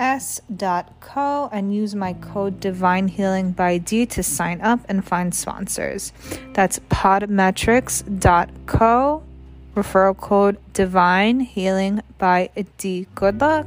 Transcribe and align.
s.co 0.00 1.48
and 1.52 1.74
use 1.74 1.94
my 1.94 2.14
code 2.14 2.58
divine 2.58 3.06
healing 3.06 3.52
by 3.52 3.76
d 3.78 4.06
to 4.06 4.22
sign 4.22 4.62
up 4.62 4.80
and 4.88 5.04
find 5.04 5.34
sponsors. 5.34 6.12
That's 6.54 6.78
podmetrics.co 6.88 9.22
referral 9.76 10.16
code 10.16 10.56
divine 10.72 11.40
healing 11.40 12.00
by 12.18 12.48
d. 12.78 13.06
Good 13.14 13.40
luck 13.40 13.66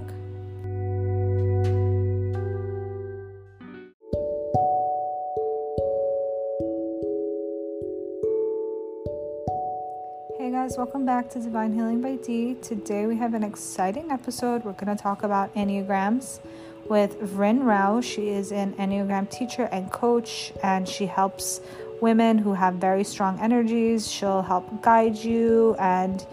guys, 10.64 10.78
welcome 10.78 11.06
back 11.06 11.30
to 11.30 11.42
Divine 11.42 11.74
Healing 11.74 12.00
by 12.00 12.16
D. 12.16 12.56
Today 12.62 13.06
we 13.06 13.18
have 13.18 13.34
an 13.34 13.44
exciting 13.44 14.10
episode. 14.12 14.64
We're 14.64 14.72
going 14.72 14.96
to 14.96 15.04
talk 15.04 15.24
about 15.24 15.54
Enneagrams 15.56 16.40
with 16.86 17.20
Vryn 17.20 17.66
Rao. 17.66 18.00
She 18.00 18.30
is 18.30 18.54
an 18.54 18.72
Enneagram 18.76 19.30
teacher 19.30 19.64
and 19.74 19.92
coach, 19.92 20.54
and 20.64 20.88
she 20.88 21.06
helps 21.06 21.60
women 22.00 22.38
who 22.38 22.54
have 22.54 22.76
very 22.76 23.04
strong 23.04 23.38
energies. 23.42 24.10
She'll 24.10 24.42
help 24.42 24.82
guide 24.82 25.18
you 25.18 25.76
and 25.80 26.26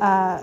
uh, 0.00 0.42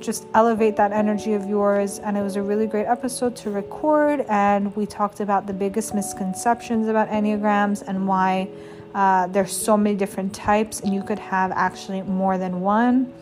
just 0.00 0.26
elevate 0.34 0.74
that 0.74 0.90
energy 0.90 1.34
of 1.34 1.48
yours. 1.48 2.00
And 2.00 2.16
it 2.16 2.22
was 2.22 2.34
a 2.34 2.42
really 2.42 2.66
great 2.66 2.86
episode 2.86 3.36
to 3.36 3.50
record. 3.52 4.22
And 4.28 4.74
we 4.74 4.84
talked 4.84 5.20
about 5.20 5.46
the 5.46 5.54
biggest 5.54 5.94
misconceptions 5.94 6.88
about 6.88 7.08
Enneagrams 7.08 7.86
and 7.86 8.08
why 8.08 8.48
uh, 8.94 9.26
there's 9.28 9.52
so 9.52 9.76
many 9.76 9.96
different 9.96 10.34
types, 10.34 10.80
and 10.80 10.94
you 10.94 11.02
could 11.02 11.18
have 11.18 11.50
actually 11.52 12.02
more 12.02 12.38
than 12.38 12.60
one. 12.60 13.12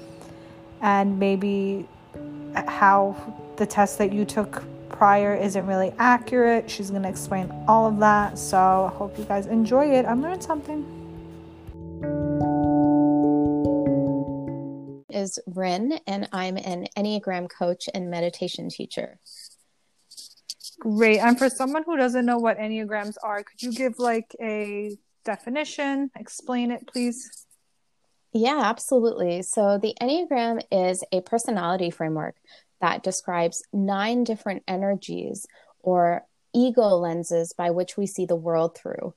And 0.82 1.18
maybe 1.18 1.86
how 2.54 3.14
the 3.56 3.66
test 3.66 3.98
that 3.98 4.12
you 4.12 4.24
took 4.24 4.62
prior 4.88 5.34
isn't 5.34 5.66
really 5.66 5.92
accurate. 5.98 6.70
She's 6.70 6.90
going 6.90 7.02
to 7.02 7.08
explain 7.08 7.52
all 7.68 7.86
of 7.86 7.98
that. 8.00 8.38
So 8.38 8.58
I 8.92 8.96
hope 8.96 9.18
you 9.18 9.24
guys 9.24 9.46
enjoy 9.46 9.90
it. 9.92 10.04
I 10.06 10.14
learned 10.14 10.42
something. 10.42 10.84
Is 15.10 15.38
Vryn, 15.48 15.98
and 16.06 16.28
I'm 16.32 16.56
an 16.56 16.86
Enneagram 16.96 17.48
coach 17.50 17.88
and 17.92 18.10
meditation 18.10 18.70
teacher. 18.70 19.18
Great. 20.78 21.18
And 21.18 21.38
for 21.38 21.50
someone 21.50 21.82
who 21.84 21.96
doesn't 21.96 22.24
know 22.24 22.38
what 22.38 22.58
Enneagrams 22.58 23.16
are, 23.22 23.42
could 23.44 23.62
you 23.62 23.72
give 23.72 23.98
like 23.98 24.34
a 24.40 24.96
definition? 25.24 26.10
Explain 26.16 26.70
it, 26.70 26.86
please. 26.86 27.46
Yeah, 28.32 28.60
absolutely. 28.64 29.42
So, 29.42 29.78
the 29.78 29.94
Enneagram 30.00 30.62
is 30.70 31.02
a 31.12 31.20
personality 31.20 31.90
framework 31.90 32.36
that 32.80 33.02
describes 33.02 33.62
nine 33.72 34.24
different 34.24 34.62
energies 34.68 35.46
or 35.80 36.24
ego 36.54 36.88
lenses 36.96 37.52
by 37.52 37.70
which 37.70 37.96
we 37.96 38.06
see 38.06 38.27
the 38.27 38.36
world 38.36 38.77
through. 38.77 39.14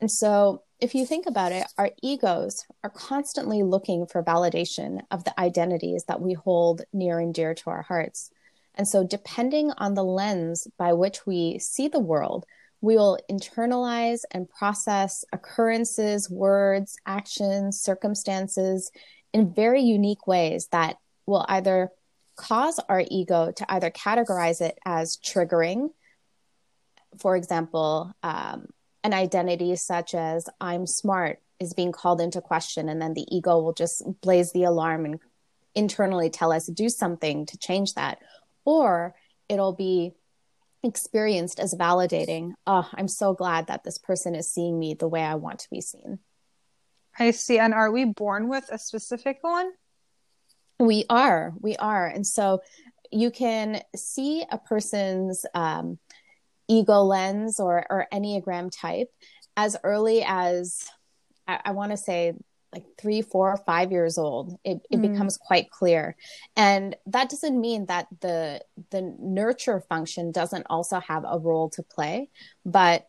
And 0.00 0.10
so, 0.10 0.62
if 0.80 0.94
you 0.94 1.06
think 1.06 1.26
about 1.26 1.52
it, 1.52 1.66
our 1.78 1.90
egos 2.02 2.64
are 2.82 2.90
constantly 2.90 3.62
looking 3.62 4.06
for 4.06 4.22
validation 4.22 5.00
of 5.10 5.24
the 5.24 5.38
identities 5.38 6.04
that 6.08 6.20
we 6.20 6.32
hold 6.32 6.82
near 6.92 7.20
and 7.20 7.32
dear 7.32 7.54
to 7.54 7.70
our 7.70 7.82
hearts. 7.82 8.30
And 8.74 8.88
so, 8.88 9.04
depending 9.04 9.72
on 9.78 9.94
the 9.94 10.04
lens 10.04 10.66
by 10.78 10.92
which 10.94 11.26
we 11.26 11.58
see 11.58 11.88
the 11.88 12.00
world, 12.00 12.44
we 12.84 12.96
will 12.96 13.18
internalize 13.30 14.24
and 14.30 14.46
process 14.46 15.24
occurrences, 15.32 16.28
words, 16.28 16.98
actions, 17.06 17.80
circumstances 17.80 18.92
in 19.32 19.54
very 19.54 19.80
unique 19.80 20.26
ways 20.26 20.68
that 20.70 20.98
will 21.24 21.46
either 21.48 21.88
cause 22.36 22.78
our 22.90 23.02
ego 23.08 23.50
to 23.52 23.64
either 23.72 23.90
categorize 23.90 24.60
it 24.60 24.78
as 24.84 25.16
triggering, 25.16 25.92
for 27.18 27.36
example, 27.36 28.12
um, 28.22 28.66
an 29.02 29.14
identity 29.14 29.74
such 29.76 30.14
as 30.14 30.46
I'm 30.60 30.86
smart 30.86 31.40
is 31.58 31.72
being 31.72 31.92
called 31.92 32.20
into 32.20 32.42
question, 32.42 32.90
and 32.90 33.00
then 33.00 33.14
the 33.14 33.26
ego 33.34 33.60
will 33.60 33.72
just 33.72 34.02
blaze 34.20 34.52
the 34.52 34.64
alarm 34.64 35.06
and 35.06 35.20
internally 35.74 36.28
tell 36.28 36.52
us 36.52 36.66
to 36.66 36.72
do 36.72 36.90
something 36.90 37.46
to 37.46 37.56
change 37.56 37.94
that. 37.94 38.18
Or 38.66 39.14
it'll 39.48 39.72
be 39.72 40.12
experienced 40.84 41.58
as 41.58 41.74
validating. 41.74 42.52
Oh, 42.66 42.88
I'm 42.94 43.08
so 43.08 43.32
glad 43.32 43.66
that 43.66 43.84
this 43.84 43.98
person 43.98 44.34
is 44.34 44.48
seeing 44.48 44.78
me 44.78 44.94
the 44.94 45.08
way 45.08 45.22
I 45.22 45.34
want 45.34 45.60
to 45.60 45.70
be 45.70 45.80
seen. 45.80 46.18
I 47.18 47.30
see. 47.30 47.58
And 47.58 47.74
are 47.74 47.90
we 47.90 48.04
born 48.04 48.48
with 48.48 48.68
a 48.70 48.78
specific 48.78 49.38
one? 49.42 49.70
We 50.78 51.04
are. 51.08 51.52
We 51.60 51.76
are. 51.76 52.06
And 52.06 52.26
so 52.26 52.60
you 53.12 53.30
can 53.30 53.80
see 53.94 54.44
a 54.50 54.58
person's 54.58 55.46
um, 55.54 55.98
ego 56.68 57.02
lens 57.02 57.60
or, 57.60 57.86
or 57.88 58.06
Enneagram 58.12 58.70
type 58.72 59.08
as 59.56 59.76
early 59.84 60.24
as, 60.26 60.88
I, 61.46 61.60
I 61.66 61.70
want 61.72 61.92
to 61.92 61.96
say, 61.96 62.32
like 62.74 62.84
three, 62.98 63.22
four, 63.22 63.52
or 63.52 63.56
five 63.56 63.92
years 63.92 64.18
old, 64.18 64.58
it, 64.64 64.84
it 64.90 64.98
mm. 64.98 65.12
becomes 65.12 65.36
quite 65.36 65.70
clear. 65.70 66.16
And 66.56 66.96
that 67.06 67.30
doesn't 67.30 67.58
mean 67.58 67.86
that 67.86 68.08
the 68.20 68.62
the 68.90 69.14
nurture 69.20 69.80
function 69.80 70.32
doesn't 70.32 70.66
also 70.68 70.98
have 71.00 71.24
a 71.26 71.38
role 71.38 71.70
to 71.70 71.82
play. 71.82 72.30
But 72.66 73.06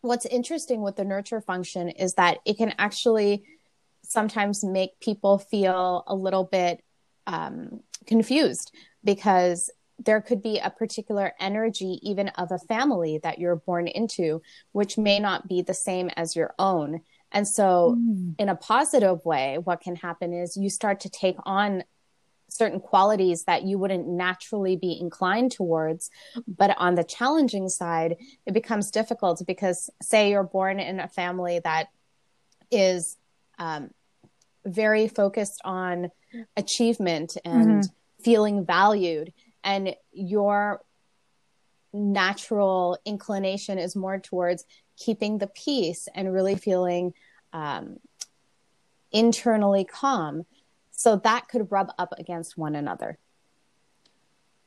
what's 0.00 0.26
interesting 0.26 0.82
with 0.82 0.96
the 0.96 1.04
nurture 1.04 1.40
function 1.40 1.88
is 1.88 2.14
that 2.14 2.38
it 2.44 2.56
can 2.56 2.74
actually 2.78 3.44
sometimes 4.02 4.62
make 4.62 5.00
people 5.00 5.38
feel 5.38 6.04
a 6.06 6.14
little 6.14 6.44
bit 6.44 6.82
um, 7.26 7.80
confused 8.06 8.70
because 9.02 9.70
there 9.98 10.20
could 10.20 10.42
be 10.42 10.58
a 10.58 10.70
particular 10.70 11.32
energy 11.40 11.98
even 12.02 12.28
of 12.30 12.50
a 12.52 12.58
family 12.58 13.18
that 13.22 13.38
you're 13.38 13.56
born 13.56 13.86
into 13.86 14.42
which 14.72 14.98
may 14.98 15.18
not 15.18 15.48
be 15.48 15.62
the 15.62 15.72
same 15.72 16.10
as 16.16 16.36
your 16.36 16.54
own 16.58 17.00
and 17.34 17.46
so, 17.46 17.98
mm. 17.98 18.34
in 18.38 18.48
a 18.48 18.54
positive 18.54 19.22
way, 19.24 19.58
what 19.58 19.80
can 19.80 19.96
happen 19.96 20.32
is 20.32 20.56
you 20.56 20.70
start 20.70 21.00
to 21.00 21.10
take 21.10 21.36
on 21.44 21.82
certain 22.48 22.78
qualities 22.78 23.44
that 23.44 23.64
you 23.64 23.76
wouldn't 23.76 24.06
naturally 24.06 24.76
be 24.76 24.96
inclined 24.98 25.50
towards. 25.50 26.10
But 26.46 26.76
on 26.78 26.94
the 26.94 27.02
challenging 27.02 27.68
side, 27.68 28.16
it 28.46 28.54
becomes 28.54 28.92
difficult 28.92 29.42
because, 29.44 29.90
say, 30.00 30.30
you're 30.30 30.44
born 30.44 30.78
in 30.78 31.00
a 31.00 31.08
family 31.08 31.60
that 31.64 31.88
is 32.70 33.16
um, 33.58 33.90
very 34.64 35.08
focused 35.08 35.60
on 35.64 36.12
achievement 36.56 37.36
and 37.44 37.82
mm-hmm. 37.82 38.22
feeling 38.22 38.64
valued, 38.64 39.32
and 39.64 39.96
your 40.12 40.80
natural 41.92 42.98
inclination 43.04 43.78
is 43.78 43.96
more 43.96 44.18
towards 44.18 44.64
keeping 44.96 45.38
the 45.38 45.46
peace 45.46 46.08
and 46.14 46.32
really 46.32 46.56
feeling 46.56 47.14
um, 47.52 47.98
internally 49.12 49.84
calm. 49.84 50.46
So 50.90 51.16
that 51.16 51.48
could 51.48 51.70
rub 51.70 51.92
up 51.98 52.14
against 52.18 52.56
one 52.56 52.74
another. 52.74 53.18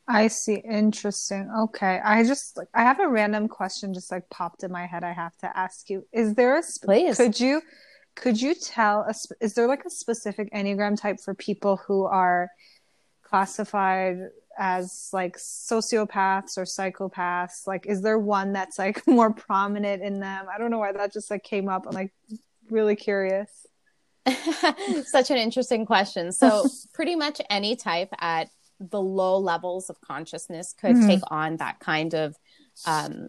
I 0.06 0.28
see. 0.28 0.54
Interesting. 0.54 1.50
Okay. 1.54 2.00
I 2.02 2.24
just 2.24 2.58
I 2.72 2.82
have 2.82 2.98
a 2.98 3.08
random 3.08 3.46
question 3.46 3.92
just 3.92 4.10
like 4.10 4.28
popped 4.30 4.62
in 4.62 4.72
my 4.72 4.86
head. 4.86 5.04
I 5.04 5.12
have 5.12 5.36
to 5.38 5.56
ask 5.56 5.90
you. 5.90 6.06
Is 6.12 6.34
there 6.34 6.56
a 6.56 6.62
sp- 6.64 6.84
Please. 6.84 7.16
could 7.18 7.38
you 7.38 7.60
could 8.14 8.40
you 8.40 8.54
tell 8.54 9.04
a 9.06 9.12
sp- 9.12 9.36
is 9.40 9.54
there 9.54 9.68
like 9.68 9.84
a 9.84 9.90
specific 9.90 10.50
enneagram 10.52 10.98
type 10.98 11.20
for 11.20 11.34
people 11.34 11.76
who 11.76 12.04
are 12.06 12.48
classified 13.22 14.16
as 14.58 15.08
like 15.12 15.36
sociopaths 15.38 16.58
or 16.58 16.64
psychopaths? 16.64 17.66
Like 17.66 17.86
is 17.86 18.02
there 18.02 18.18
one 18.18 18.52
that's 18.52 18.78
like 18.78 19.06
more 19.06 19.32
prominent 19.32 20.02
in 20.02 20.20
them? 20.20 20.46
I 20.52 20.58
don't 20.58 20.70
know 20.70 20.78
why 20.78 20.92
that 20.92 21.12
just 21.12 21.30
like 21.30 21.42
came 21.42 21.68
up. 21.68 21.86
I'm 21.86 21.94
like 21.94 22.12
really 22.70 22.96
curious. 22.96 23.66
Such 25.04 25.30
an 25.30 25.36
interesting 25.36 25.86
question. 25.86 26.32
So, 26.32 26.66
pretty 26.92 27.16
much 27.16 27.40
any 27.50 27.76
type 27.76 28.12
at 28.18 28.50
the 28.80 29.00
low 29.00 29.38
levels 29.38 29.90
of 29.90 30.00
consciousness 30.00 30.74
could 30.78 30.96
mm-hmm. 30.96 31.08
take 31.08 31.22
on 31.30 31.56
that 31.56 31.80
kind 31.80 32.14
of 32.14 32.36
um, 32.86 33.28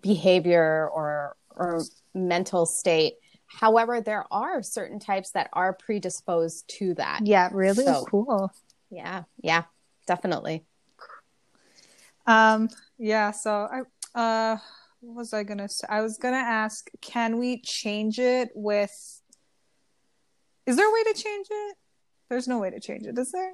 behavior 0.00 0.88
or 0.92 1.36
or 1.50 1.82
mental 2.14 2.66
state. 2.66 3.14
However, 3.46 4.00
there 4.00 4.24
are 4.30 4.62
certain 4.62 4.98
types 4.98 5.30
that 5.30 5.48
are 5.52 5.72
predisposed 5.72 6.68
to 6.78 6.94
that. 6.94 7.20
Yeah, 7.24 7.48
really 7.52 7.84
so, 7.84 8.04
cool. 8.08 8.52
Yeah, 8.90 9.24
yeah, 9.42 9.64
definitely. 10.06 10.64
Um, 12.26 12.68
yeah. 12.98 13.30
So 13.30 13.68
I 13.70 13.80
uh 14.18 14.58
what 15.00 15.16
was 15.16 15.32
I 15.32 15.44
gonna 15.44 15.68
say? 15.68 15.86
I 15.88 16.00
was 16.00 16.18
gonna 16.18 16.36
ask, 16.36 16.90
can 17.00 17.38
we 17.38 17.60
change 17.60 18.18
it 18.18 18.50
with 18.54 19.22
Is 20.66 20.76
there 20.76 20.88
a 20.88 20.92
way 20.92 21.04
to 21.04 21.14
change 21.14 21.46
it? 21.50 21.76
There's 22.28 22.48
no 22.48 22.58
way 22.58 22.70
to 22.70 22.80
change 22.80 23.06
it, 23.06 23.18
is 23.18 23.32
there? 23.32 23.52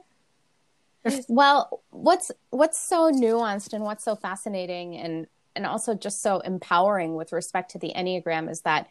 well, 1.29 1.83
what's 1.91 2.31
what's 2.51 2.79
so 2.79 3.11
nuanced 3.11 3.73
and 3.73 3.85
what's 3.85 4.05
so 4.05 4.15
fascinating 4.15 4.97
and 4.97 5.27
and 5.55 5.67
also 5.67 5.95
just 5.95 6.23
so 6.23 6.39
empowering 6.41 7.15
with 7.15 7.33
respect 7.33 7.73
to 7.73 7.79
the 7.79 7.93
Enneagram 7.95 8.51
is 8.51 8.63
that 8.63 8.89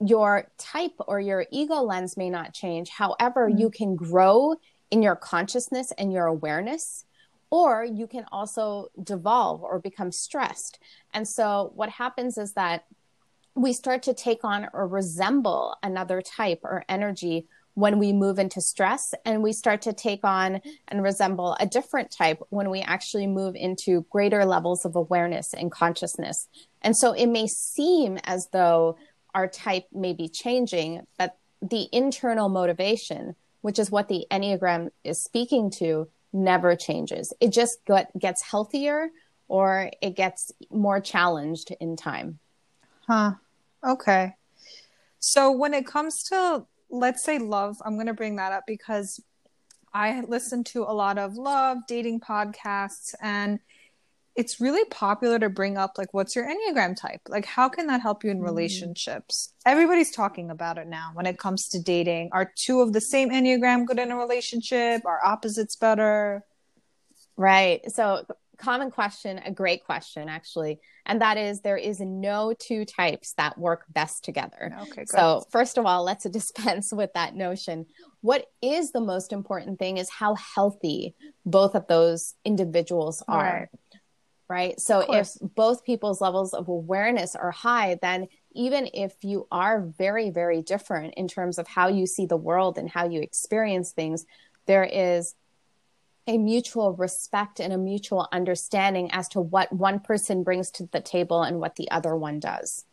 your 0.00 0.48
type 0.58 0.92
or 1.06 1.18
your 1.18 1.46
ego 1.50 1.82
lens 1.82 2.16
may 2.16 2.30
not 2.30 2.52
change. 2.52 2.88
However, 2.90 3.48
mm-hmm. 3.48 3.58
you 3.58 3.70
can 3.70 3.96
grow 3.96 4.56
in 4.90 5.02
your 5.02 5.16
consciousness 5.16 5.92
and 5.98 6.12
your 6.12 6.26
awareness, 6.26 7.04
or 7.50 7.84
you 7.84 8.06
can 8.06 8.24
also 8.30 8.88
devolve 9.02 9.62
or 9.62 9.78
become 9.78 10.12
stressed. 10.12 10.78
And 11.14 11.26
so, 11.26 11.72
what 11.74 11.90
happens 11.90 12.38
is 12.38 12.52
that 12.54 12.84
we 13.54 13.72
start 13.72 14.02
to 14.04 14.14
take 14.14 14.44
on 14.44 14.68
or 14.72 14.86
resemble 14.86 15.76
another 15.82 16.22
type 16.22 16.60
or 16.62 16.84
energy 16.88 17.46
when 17.74 17.98
we 18.00 18.12
move 18.12 18.40
into 18.40 18.60
stress 18.60 19.14
and 19.24 19.40
we 19.40 19.52
start 19.52 19.82
to 19.82 19.92
take 19.92 20.24
on 20.24 20.60
and 20.88 21.00
resemble 21.00 21.56
a 21.60 21.66
different 21.66 22.10
type 22.10 22.40
when 22.50 22.70
we 22.70 22.80
actually 22.80 23.26
move 23.26 23.54
into 23.54 24.04
greater 24.10 24.44
levels 24.44 24.84
of 24.84 24.96
awareness 24.96 25.54
and 25.54 25.70
consciousness. 25.70 26.48
And 26.82 26.96
so 26.96 27.12
it 27.12 27.26
may 27.26 27.46
seem 27.46 28.18
as 28.24 28.48
though 28.52 28.96
our 29.32 29.46
type 29.46 29.86
may 29.92 30.12
be 30.12 30.28
changing, 30.28 31.06
but 31.18 31.36
the 31.62 31.88
internal 31.92 32.48
motivation, 32.48 33.36
which 33.60 33.78
is 33.78 33.90
what 33.90 34.08
the 34.08 34.26
Enneagram 34.30 34.90
is 35.04 35.22
speaking 35.22 35.70
to, 35.78 36.08
never 36.32 36.76
changes. 36.76 37.32
It 37.40 37.52
just 37.52 37.78
get, 37.86 38.16
gets 38.18 38.42
healthier 38.42 39.08
or 39.48 39.90
it 40.02 40.14
gets 40.14 40.52
more 40.70 41.00
challenged 41.00 41.72
in 41.80 41.96
time. 41.96 42.38
Huh. 43.06 43.32
Okay. 43.84 44.34
So 45.18 45.50
when 45.50 45.74
it 45.74 45.86
comes 45.86 46.22
to 46.24 46.66
let's 46.90 47.24
say 47.24 47.38
love, 47.38 47.76
I'm 47.84 47.94
going 47.94 48.06
to 48.06 48.14
bring 48.14 48.36
that 48.36 48.52
up 48.52 48.64
because 48.66 49.20
I 49.92 50.20
listen 50.22 50.64
to 50.64 50.82
a 50.82 50.92
lot 50.92 51.18
of 51.18 51.34
love 51.36 51.78
dating 51.86 52.20
podcasts 52.20 53.14
and 53.20 53.58
it's 54.38 54.60
really 54.60 54.84
popular 54.88 55.36
to 55.36 55.48
bring 55.50 55.76
up 55.76 55.98
like 55.98 56.14
what's 56.14 56.36
your 56.36 56.46
enneagram 56.46 56.94
type 56.96 57.20
like 57.28 57.44
how 57.44 57.68
can 57.68 57.88
that 57.88 58.00
help 58.00 58.22
you 58.22 58.30
in 58.30 58.38
mm. 58.38 58.44
relationships 58.44 59.52
mm. 59.52 59.70
everybody's 59.70 60.12
talking 60.12 60.48
about 60.48 60.78
it 60.78 60.86
now 60.86 61.10
when 61.14 61.26
it 61.26 61.38
comes 61.38 61.66
to 61.68 61.82
dating 61.82 62.28
are 62.32 62.52
two 62.54 62.80
of 62.80 62.92
the 62.92 63.00
same 63.00 63.30
enneagram 63.30 63.84
good 63.84 63.98
in 63.98 64.12
a 64.12 64.16
relationship 64.16 65.04
are 65.04 65.20
opposites 65.24 65.74
better 65.74 66.44
right 67.36 67.90
so 67.90 68.24
common 68.58 68.90
question, 68.90 69.38
a 69.38 69.50
great 69.50 69.84
question 69.84 70.28
actually, 70.28 70.80
and 71.06 71.20
that 71.20 71.38
is 71.38 71.60
there 71.60 71.76
is 71.76 72.00
no 72.00 72.52
two 72.58 72.84
types 72.84 73.32
that 73.34 73.56
work 73.56 73.84
best 73.88 74.24
together. 74.24 74.74
Okay, 74.82 75.04
good. 75.04 75.08
So, 75.08 75.44
first 75.50 75.78
of 75.78 75.86
all, 75.86 76.04
let's 76.04 76.24
dispense 76.30 76.92
with 76.92 77.12
that 77.14 77.34
notion. 77.34 77.86
What 78.20 78.46
is 78.60 78.90
the 78.90 79.00
most 79.00 79.32
important 79.32 79.78
thing 79.78 79.96
is 79.96 80.10
how 80.10 80.34
healthy 80.34 81.14
both 81.46 81.74
of 81.74 81.86
those 81.86 82.34
individuals 82.44 83.22
are. 83.28 83.42
Right. 83.42 83.68
Right? 84.48 84.80
So, 84.80 85.00
if 85.12 85.32
both 85.40 85.84
people's 85.84 86.20
levels 86.20 86.54
of 86.54 86.68
awareness 86.68 87.36
are 87.36 87.50
high, 87.50 87.98
then 88.00 88.28
even 88.52 88.88
if 88.94 89.14
you 89.22 89.46
are 89.52 89.82
very, 89.82 90.30
very 90.30 90.62
different 90.62 91.14
in 91.14 91.28
terms 91.28 91.58
of 91.58 91.68
how 91.68 91.88
you 91.88 92.06
see 92.06 92.26
the 92.26 92.36
world 92.36 92.78
and 92.78 92.88
how 92.88 93.08
you 93.08 93.20
experience 93.20 93.92
things, 93.92 94.24
there 94.66 94.84
is 94.84 95.34
a 96.26 96.36
mutual 96.36 96.92
respect 96.92 97.58
and 97.58 97.72
a 97.72 97.78
mutual 97.78 98.28
understanding 98.32 99.10
as 99.12 99.28
to 99.28 99.40
what 99.40 99.72
one 99.72 99.98
person 99.98 100.42
brings 100.42 100.70
to 100.70 100.86
the 100.92 101.00
table 101.00 101.42
and 101.42 101.58
what 101.58 101.76
the 101.76 101.90
other 101.90 102.14
one 102.14 102.38
does, 102.38 102.84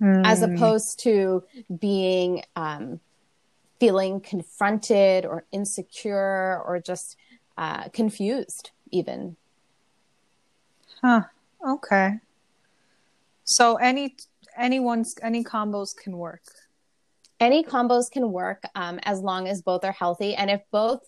mm. 0.00 0.22
as 0.24 0.42
opposed 0.42 1.00
to 1.00 1.44
being 1.78 2.42
um, 2.56 2.98
feeling 3.78 4.20
confronted 4.20 5.26
or 5.26 5.44
insecure 5.52 6.62
or 6.66 6.80
just 6.84 7.16
uh, 7.58 7.88
confused, 7.88 8.70
even. 8.90 9.36
Huh. 11.02 11.22
Okay. 11.66 12.14
So 13.44 13.76
any 13.76 14.16
anyone's 14.56 15.14
any 15.22 15.44
combos 15.44 15.96
can 15.96 16.16
work. 16.16 16.42
Any 17.40 17.62
combos 17.62 18.10
can 18.10 18.32
work 18.32 18.64
um, 18.74 18.98
as 19.04 19.20
long 19.20 19.46
as 19.46 19.62
both 19.62 19.84
are 19.84 19.92
healthy, 19.92 20.34
and 20.34 20.50
if 20.50 20.60
both 20.72 21.00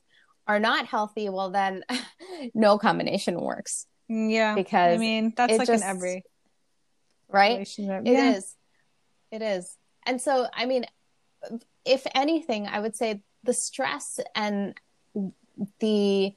are 0.47 0.61
not 0.61 0.87
healthy, 0.87 1.29
well, 1.29 1.51
then 1.51 1.85
no 2.55 2.79
combination 2.79 3.41
works. 3.41 3.87
Yeah. 4.09 4.55
Because 4.55 4.95
I 4.95 4.99
mean, 4.99 5.33
that's 5.37 5.59
like 5.59 5.67
just, 5.67 5.83
in 5.83 5.89
every 5.89 6.23
right. 7.29 7.61
It 7.61 7.79
yeah. 7.79 8.33
is. 8.33 8.57
It 9.31 9.43
is. 9.43 9.77
And 10.07 10.21
so, 10.21 10.49
I 10.53 10.67
mean, 10.67 10.87
if 11.85 12.07
anything, 12.15 12.67
I 12.67 12.81
would 12.81 12.97
say 12.97 13.23
the 13.45 13.53
stress 13.53 14.19
and 14.35 14.75
the 15.79 16.35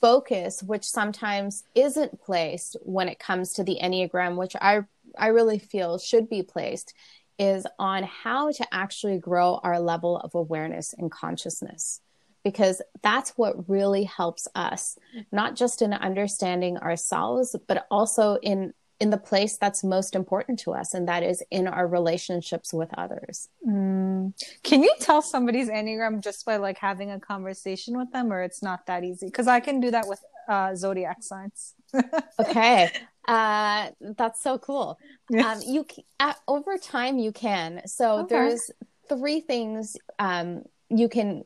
focus, 0.00 0.62
which 0.62 0.84
sometimes 0.84 1.64
isn't 1.74 2.20
placed 2.20 2.76
when 2.82 3.08
it 3.08 3.18
comes 3.18 3.52
to 3.54 3.64
the 3.64 3.78
Enneagram, 3.82 4.36
which 4.36 4.54
I, 4.60 4.80
I 5.18 5.28
really 5.28 5.58
feel 5.58 5.98
should 5.98 6.28
be 6.28 6.42
placed, 6.42 6.94
is 7.38 7.66
on 7.78 8.02
how 8.02 8.50
to 8.50 8.66
actually 8.72 9.18
grow 9.18 9.60
our 9.62 9.80
level 9.80 10.18
of 10.18 10.34
awareness 10.34 10.94
and 10.96 11.10
consciousness. 11.10 12.00
Because 12.44 12.80
that's 13.02 13.30
what 13.30 13.68
really 13.68 14.04
helps 14.04 14.48
us 14.54 14.96
not 15.32 15.56
just 15.56 15.82
in 15.82 15.92
understanding 15.92 16.78
ourselves 16.78 17.54
but 17.66 17.86
also 17.90 18.36
in 18.36 18.72
in 19.00 19.10
the 19.10 19.18
place 19.18 19.56
that's 19.56 19.84
most 19.84 20.16
important 20.16 20.58
to 20.58 20.72
us 20.72 20.92
and 20.92 21.06
that 21.06 21.22
is 21.22 21.42
in 21.50 21.68
our 21.68 21.86
relationships 21.86 22.72
with 22.72 22.90
others. 22.98 23.48
Mm. 23.66 24.32
can 24.62 24.82
you 24.82 24.92
tell 25.00 25.22
somebody's 25.22 25.68
enneagram 25.68 26.20
just 26.22 26.44
by 26.44 26.56
like 26.56 26.78
having 26.78 27.10
a 27.10 27.20
conversation 27.20 27.96
with 27.96 28.10
them 28.12 28.32
or 28.32 28.42
it's 28.42 28.62
not 28.62 28.86
that 28.86 29.04
easy? 29.04 29.26
Because 29.26 29.46
i 29.46 29.60
can 29.60 29.80
do 29.80 29.90
that 29.90 30.08
with 30.08 30.20
uh, 30.48 30.74
zodiac 30.74 31.22
signs. 31.22 31.74
Okay. 32.40 32.90
Uh, 33.26 33.90
that's 34.16 34.42
so 34.42 34.58
cool. 34.58 34.98
Um, 35.44 35.60
you 35.66 35.84
uh, 36.18 36.32
over 36.46 36.78
time 36.78 37.18
you 37.18 37.30
can. 37.30 37.82
So 37.86 38.20
okay. 38.20 38.34
there's 38.34 38.70
three 39.08 39.40
things 39.40 39.96
um, 40.18 40.62
you 40.88 41.10
can 41.10 41.44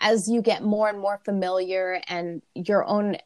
as 0.00 0.28
you 0.28 0.40
get 0.42 0.62
more 0.62 0.88
and 0.88 0.98
more 0.98 1.20
familiar 1.24 2.00
and 2.08 2.42
your 2.54 2.84
own 2.84 3.16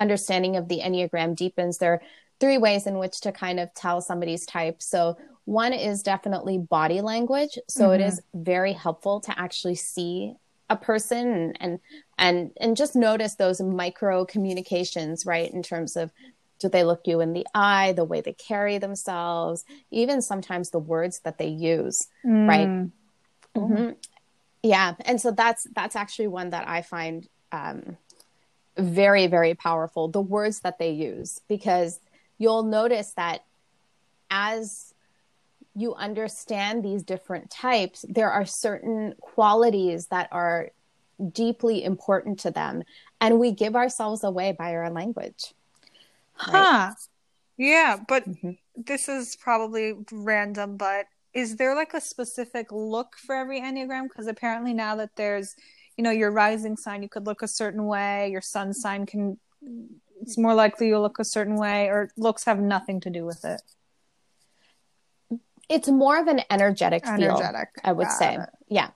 understanding 0.00 0.56
of 0.56 0.68
the 0.68 0.80
Enneagram 0.80 1.36
deepens, 1.36 1.78
there 1.78 2.02
three 2.42 2.58
ways 2.58 2.86
in 2.86 2.98
which 2.98 3.20
to 3.20 3.30
kind 3.30 3.60
of 3.60 3.72
tell 3.72 4.00
somebody's 4.00 4.44
type. 4.44 4.82
So, 4.82 5.16
one 5.44 5.72
is 5.72 6.02
definitely 6.02 6.58
body 6.58 7.00
language. 7.00 7.58
So, 7.68 7.84
mm-hmm. 7.84 8.00
it 8.00 8.06
is 8.06 8.20
very 8.34 8.72
helpful 8.72 9.20
to 9.20 9.38
actually 9.38 9.76
see 9.76 10.34
a 10.68 10.76
person 10.76 11.54
and, 11.60 11.78
and 12.18 12.50
and 12.60 12.76
just 12.76 12.96
notice 12.96 13.34
those 13.34 13.60
micro 13.60 14.24
communications 14.24 15.26
right 15.26 15.52
in 15.52 15.62
terms 15.62 15.96
of 15.96 16.10
do 16.58 16.68
they 16.68 16.82
look 16.82 17.02
you 17.04 17.20
in 17.20 17.34
the 17.34 17.46
eye 17.54 17.92
the 17.92 18.04
way 18.04 18.22
they 18.22 18.32
carry 18.32 18.78
themselves 18.78 19.66
even 19.90 20.22
sometimes 20.22 20.70
the 20.70 20.78
words 20.78 21.18
that 21.24 21.36
they 21.36 21.48
use 21.48 22.06
mm. 22.24 22.48
right 22.48 22.68
mm-hmm 23.54 23.90
yeah 24.62 24.94
and 25.04 25.20
so 25.20 25.30
that's 25.30 25.66
that's 25.74 25.96
actually 25.96 26.28
one 26.28 26.50
that 26.50 26.66
i 26.68 26.82
find 26.82 27.28
um, 27.50 27.96
very 28.78 29.26
very 29.26 29.54
powerful 29.54 30.08
the 30.08 30.20
words 30.20 30.60
that 30.60 30.78
they 30.78 30.90
use 30.90 31.40
because 31.48 32.00
you'll 32.38 32.64
notice 32.64 33.12
that 33.12 33.44
as 34.30 34.94
you 35.74 35.94
understand 35.94 36.82
these 36.82 37.02
different 37.02 37.50
types 37.50 38.04
there 38.08 38.30
are 38.30 38.44
certain 38.44 39.14
qualities 39.20 40.06
that 40.06 40.28
are 40.32 40.70
deeply 41.32 41.84
important 41.84 42.38
to 42.38 42.50
them 42.50 42.82
and 43.20 43.38
we 43.38 43.52
give 43.52 43.76
ourselves 43.76 44.24
away 44.24 44.52
by 44.52 44.74
our 44.74 44.90
language 44.90 45.54
right? 46.46 46.56
huh 46.56 46.90
yeah 47.56 47.96
but 48.08 48.28
mm-hmm. 48.28 48.52
this 48.76 49.08
is 49.08 49.36
probably 49.36 49.94
random 50.10 50.76
but 50.76 51.06
is 51.32 51.56
there 51.56 51.74
like 51.74 51.94
a 51.94 52.00
specific 52.00 52.70
look 52.70 53.16
for 53.16 53.34
every 53.34 53.60
enneagram 53.60 54.04
because 54.04 54.26
apparently 54.26 54.74
now 54.74 54.96
that 54.96 55.14
there's 55.16 55.54
you 55.96 56.04
know 56.04 56.10
your 56.10 56.30
rising 56.30 56.76
sign 56.76 57.02
you 57.02 57.08
could 57.08 57.26
look 57.26 57.42
a 57.42 57.48
certain 57.48 57.86
way 57.86 58.30
your 58.30 58.40
sun 58.40 58.72
sign 58.72 59.06
can 59.06 59.38
it's 60.22 60.38
more 60.38 60.54
likely 60.54 60.88
you'll 60.88 61.02
look 61.02 61.18
a 61.18 61.24
certain 61.24 61.56
way 61.56 61.88
or 61.88 62.10
looks 62.16 62.44
have 62.44 62.60
nothing 62.60 63.00
to 63.00 63.10
do 63.10 63.24
with 63.24 63.44
it 63.44 63.60
it's 65.68 65.88
more 65.88 66.20
of 66.20 66.26
an 66.26 66.40
energetic, 66.50 67.06
energetic. 67.06 67.68
feel 67.74 67.82
i 67.84 67.92
would 67.92 68.06
Got 68.06 68.18
say 68.18 68.34
it. 68.36 68.48
yeah 68.68 68.90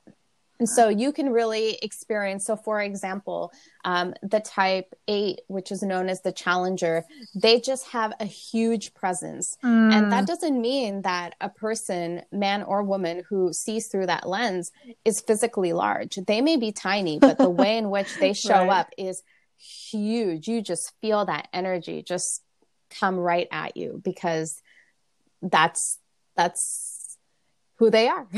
and 0.58 0.68
so 0.68 0.88
you 0.88 1.12
can 1.12 1.30
really 1.30 1.78
experience. 1.82 2.46
So, 2.46 2.56
for 2.56 2.80
example, 2.80 3.52
um, 3.84 4.14
the 4.22 4.40
type 4.40 4.94
eight, 5.06 5.40
which 5.48 5.70
is 5.70 5.82
known 5.82 6.08
as 6.08 6.22
the 6.22 6.32
challenger, 6.32 7.04
they 7.34 7.60
just 7.60 7.88
have 7.88 8.14
a 8.20 8.24
huge 8.24 8.94
presence. 8.94 9.58
Mm. 9.62 9.92
And 9.92 10.12
that 10.12 10.26
doesn't 10.26 10.60
mean 10.60 11.02
that 11.02 11.34
a 11.40 11.48
person, 11.48 12.22
man 12.32 12.62
or 12.62 12.82
woman, 12.82 13.22
who 13.28 13.52
sees 13.52 13.88
through 13.88 14.06
that 14.06 14.28
lens 14.28 14.72
is 15.04 15.20
physically 15.20 15.72
large. 15.72 16.16
They 16.16 16.40
may 16.40 16.56
be 16.56 16.72
tiny, 16.72 17.18
but 17.18 17.38
the 17.38 17.50
way 17.50 17.76
in 17.76 17.90
which 17.90 18.14
they 18.16 18.32
show 18.32 18.66
right. 18.66 18.80
up 18.80 18.90
is 18.96 19.22
huge. 19.58 20.48
You 20.48 20.62
just 20.62 20.92
feel 21.00 21.24
that 21.24 21.48
energy 21.52 22.02
just 22.02 22.42
come 22.90 23.16
right 23.16 23.48
at 23.50 23.76
you 23.76 24.00
because 24.04 24.60
that's 25.42 25.98
that's 26.36 27.16
who 27.76 27.90
they 27.90 28.08
are. 28.08 28.26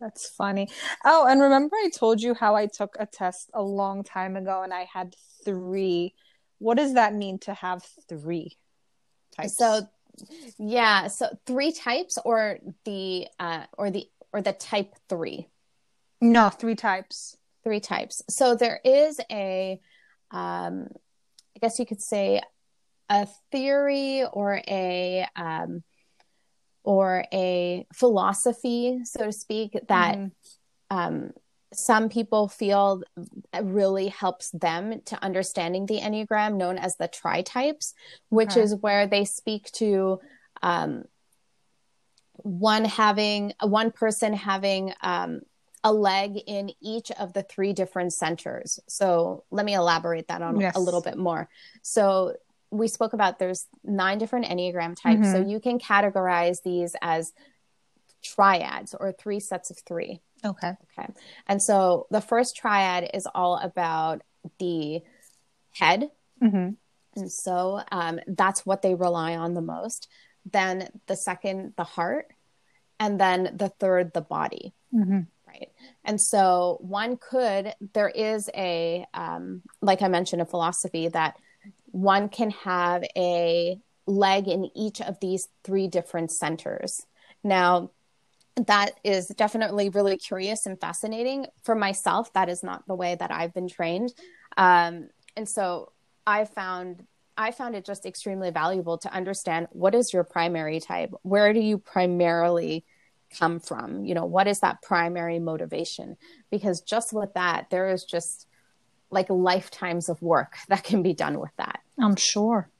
That's 0.00 0.28
funny. 0.28 0.68
Oh, 1.04 1.26
and 1.26 1.40
remember 1.40 1.76
I 1.76 1.88
told 1.88 2.20
you 2.20 2.34
how 2.34 2.56
I 2.56 2.66
took 2.66 2.94
a 2.98 3.06
test 3.06 3.48
a 3.54 3.62
long 3.62 4.02
time 4.02 4.36
ago 4.36 4.62
and 4.62 4.74
I 4.74 4.86
had 4.92 5.14
three. 5.44 6.14
What 6.58 6.76
does 6.76 6.94
that 6.94 7.14
mean 7.14 7.38
to 7.40 7.54
have 7.54 7.82
three 8.08 8.58
types? 9.34 9.56
So, 9.56 9.88
yeah, 10.58 11.06
so 11.06 11.28
three 11.46 11.72
types 11.72 12.18
or 12.22 12.58
the 12.84 13.28
uh 13.38 13.64
or 13.78 13.90
the 13.90 14.06
or 14.34 14.42
the 14.42 14.52
type 14.52 14.94
3. 15.08 15.48
No, 16.20 16.50
three 16.50 16.74
types. 16.74 17.38
Three 17.62 17.80
types. 17.80 18.20
So 18.28 18.56
there 18.56 18.80
is 18.84 19.20
a 19.30 19.80
um 20.34 20.88
I 21.56 21.60
guess 21.60 21.78
you 21.78 21.86
could 21.86 22.02
say 22.02 22.42
a 23.08 23.26
theory 23.50 24.24
or 24.24 24.60
a 24.68 25.26
um 25.36 25.82
or 26.84 27.24
a 27.32 27.86
philosophy, 27.94 29.00
so 29.04 29.24
to 29.24 29.32
speak, 29.32 29.76
that 29.88 30.18
mm-hmm. 30.18 30.96
um, 30.96 31.30
some 31.72 32.08
people 32.08 32.46
feel 32.46 33.02
really 33.60 34.08
helps 34.08 34.50
them 34.50 35.00
to 35.06 35.22
understanding 35.24 35.86
the 35.86 35.98
Enneagram, 35.98 36.56
known 36.56 36.76
as 36.78 36.96
the 36.96 37.08
tri 37.08 37.42
types, 37.42 37.94
which 38.28 38.52
okay. 38.52 38.60
is 38.60 38.76
where 38.76 39.06
they 39.06 39.24
speak 39.24 39.72
to 39.72 40.20
um, 40.62 41.04
one 42.34 42.84
having 42.84 43.54
one 43.62 43.90
person 43.90 44.34
having 44.34 44.92
um, 45.00 45.40
a 45.84 45.92
leg 45.92 46.40
in 46.46 46.72
each 46.80 47.12
of 47.12 47.34
the 47.34 47.42
three 47.42 47.74
different 47.74 48.12
centers. 48.12 48.80
So 48.88 49.44
let 49.50 49.66
me 49.66 49.74
elaborate 49.74 50.28
that 50.28 50.42
on 50.42 50.58
yes. 50.58 50.74
a 50.74 50.80
little 50.80 51.02
bit 51.02 51.18
more. 51.18 51.48
So 51.82 52.34
we 52.74 52.88
spoke 52.88 53.12
about 53.12 53.38
there's 53.38 53.66
nine 53.84 54.18
different 54.18 54.46
enneagram 54.46 55.00
types 55.00 55.20
mm-hmm. 55.26 55.32
so 55.32 55.48
you 55.48 55.60
can 55.60 55.78
categorize 55.78 56.62
these 56.62 56.96
as 57.00 57.32
triads 58.22 58.94
or 58.98 59.12
three 59.12 59.38
sets 59.38 59.70
of 59.70 59.78
three 59.78 60.20
okay 60.44 60.72
okay 60.98 61.12
and 61.46 61.62
so 61.62 62.06
the 62.10 62.20
first 62.20 62.56
triad 62.56 63.08
is 63.14 63.28
all 63.32 63.58
about 63.58 64.22
the 64.58 65.02
head 65.70 66.10
mm-hmm. 66.42 66.70
and 67.16 67.32
so 67.32 67.80
um, 67.92 68.18
that's 68.26 68.66
what 68.66 68.82
they 68.82 68.94
rely 68.94 69.36
on 69.36 69.54
the 69.54 69.60
most 69.60 70.08
then 70.50 70.88
the 71.06 71.16
second 71.16 71.74
the 71.76 71.84
heart 71.84 72.28
and 72.98 73.20
then 73.20 73.54
the 73.56 73.68
third 73.68 74.12
the 74.14 74.20
body 74.20 74.74
mm-hmm. 74.92 75.20
Right 75.54 75.70
and 76.04 76.20
so 76.20 76.78
one 76.80 77.16
could 77.16 77.72
there 77.94 78.08
is 78.08 78.50
a 78.54 79.06
um, 79.14 79.62
like 79.80 80.02
i 80.02 80.08
mentioned 80.08 80.42
a 80.42 80.46
philosophy 80.46 81.08
that 81.08 81.36
one 81.94 82.28
can 82.28 82.50
have 82.50 83.04
a 83.16 83.78
leg 84.06 84.48
in 84.48 84.70
each 84.76 85.00
of 85.00 85.18
these 85.20 85.48
three 85.62 85.88
different 85.88 86.30
centers. 86.30 87.06
Now, 87.42 87.90
that 88.66 88.92
is 89.02 89.26
definitely 89.28 89.88
really 89.88 90.16
curious 90.16 90.66
and 90.66 90.80
fascinating. 90.80 91.46
For 91.62 91.74
myself, 91.74 92.32
that 92.34 92.48
is 92.48 92.62
not 92.62 92.86
the 92.86 92.94
way 92.94 93.16
that 93.18 93.32
I've 93.32 93.52
been 93.52 93.68
trained. 93.68 94.12
Um, 94.56 95.08
and 95.36 95.48
so 95.48 95.92
I 96.26 96.44
found 96.44 97.04
I 97.36 97.50
found 97.50 97.74
it 97.74 97.84
just 97.84 98.06
extremely 98.06 98.50
valuable 98.50 98.96
to 98.98 99.12
understand 99.12 99.66
what 99.72 99.96
is 99.96 100.12
your 100.12 100.22
primary 100.22 100.78
type? 100.78 101.10
Where 101.22 101.52
do 101.52 101.58
you 101.58 101.78
primarily 101.78 102.84
come 103.36 103.60
from? 103.60 104.04
You 104.04 104.14
know, 104.14 104.24
what 104.24 104.46
is 104.46 104.60
that 104.60 104.82
primary 104.82 105.38
motivation? 105.38 106.16
Because 106.50 106.80
just 106.80 107.12
with 107.12 107.34
that, 107.34 107.66
there 107.70 107.90
is 107.90 108.04
just 108.04 108.46
like 109.10 109.30
lifetimes 109.30 110.08
of 110.08 110.20
work 110.22 110.56
that 110.68 110.84
can 110.84 111.02
be 111.02 111.14
done 111.14 111.40
with 111.40 111.52
that. 111.56 111.80
I'm 112.00 112.16
sure. 112.16 112.70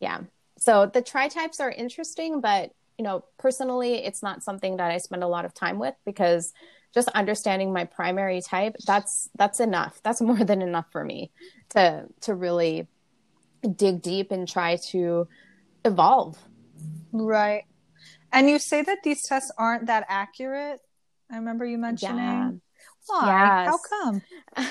Yeah. 0.00 0.20
So 0.58 0.86
the 0.86 1.02
tri 1.02 1.28
types 1.28 1.60
are 1.60 1.70
interesting, 1.70 2.40
but 2.40 2.72
you 2.98 3.04
know, 3.04 3.24
personally, 3.38 4.04
it's 4.04 4.22
not 4.22 4.42
something 4.42 4.78
that 4.78 4.90
I 4.90 4.98
spend 4.98 5.22
a 5.22 5.28
lot 5.28 5.44
of 5.44 5.52
time 5.52 5.78
with 5.78 5.94
because 6.06 6.52
just 6.94 7.08
understanding 7.08 7.72
my 7.72 7.84
primary 7.84 8.40
type, 8.40 8.74
that's 8.86 9.28
that's 9.36 9.60
enough. 9.60 10.00
That's 10.02 10.20
more 10.30 10.42
than 10.42 10.62
enough 10.62 10.86
for 10.90 11.04
me 11.04 11.30
to 11.70 12.06
to 12.22 12.34
really 12.34 12.86
dig 13.74 14.02
deep 14.02 14.30
and 14.30 14.48
try 14.48 14.76
to 14.76 15.28
evolve. 15.84 16.38
Right. 17.12 17.64
And 18.32 18.48
you 18.48 18.58
say 18.58 18.82
that 18.82 18.98
these 19.02 19.26
tests 19.26 19.50
aren't 19.58 19.86
that 19.86 20.04
accurate. 20.08 20.80
I 21.30 21.36
remember 21.36 21.64
you 21.64 21.78
mentioning. 21.78 22.18
Yeah. 22.18 22.50
Why? 23.06 23.64
Yes. 23.64 23.68
How 23.68 23.78
come? 23.88 24.22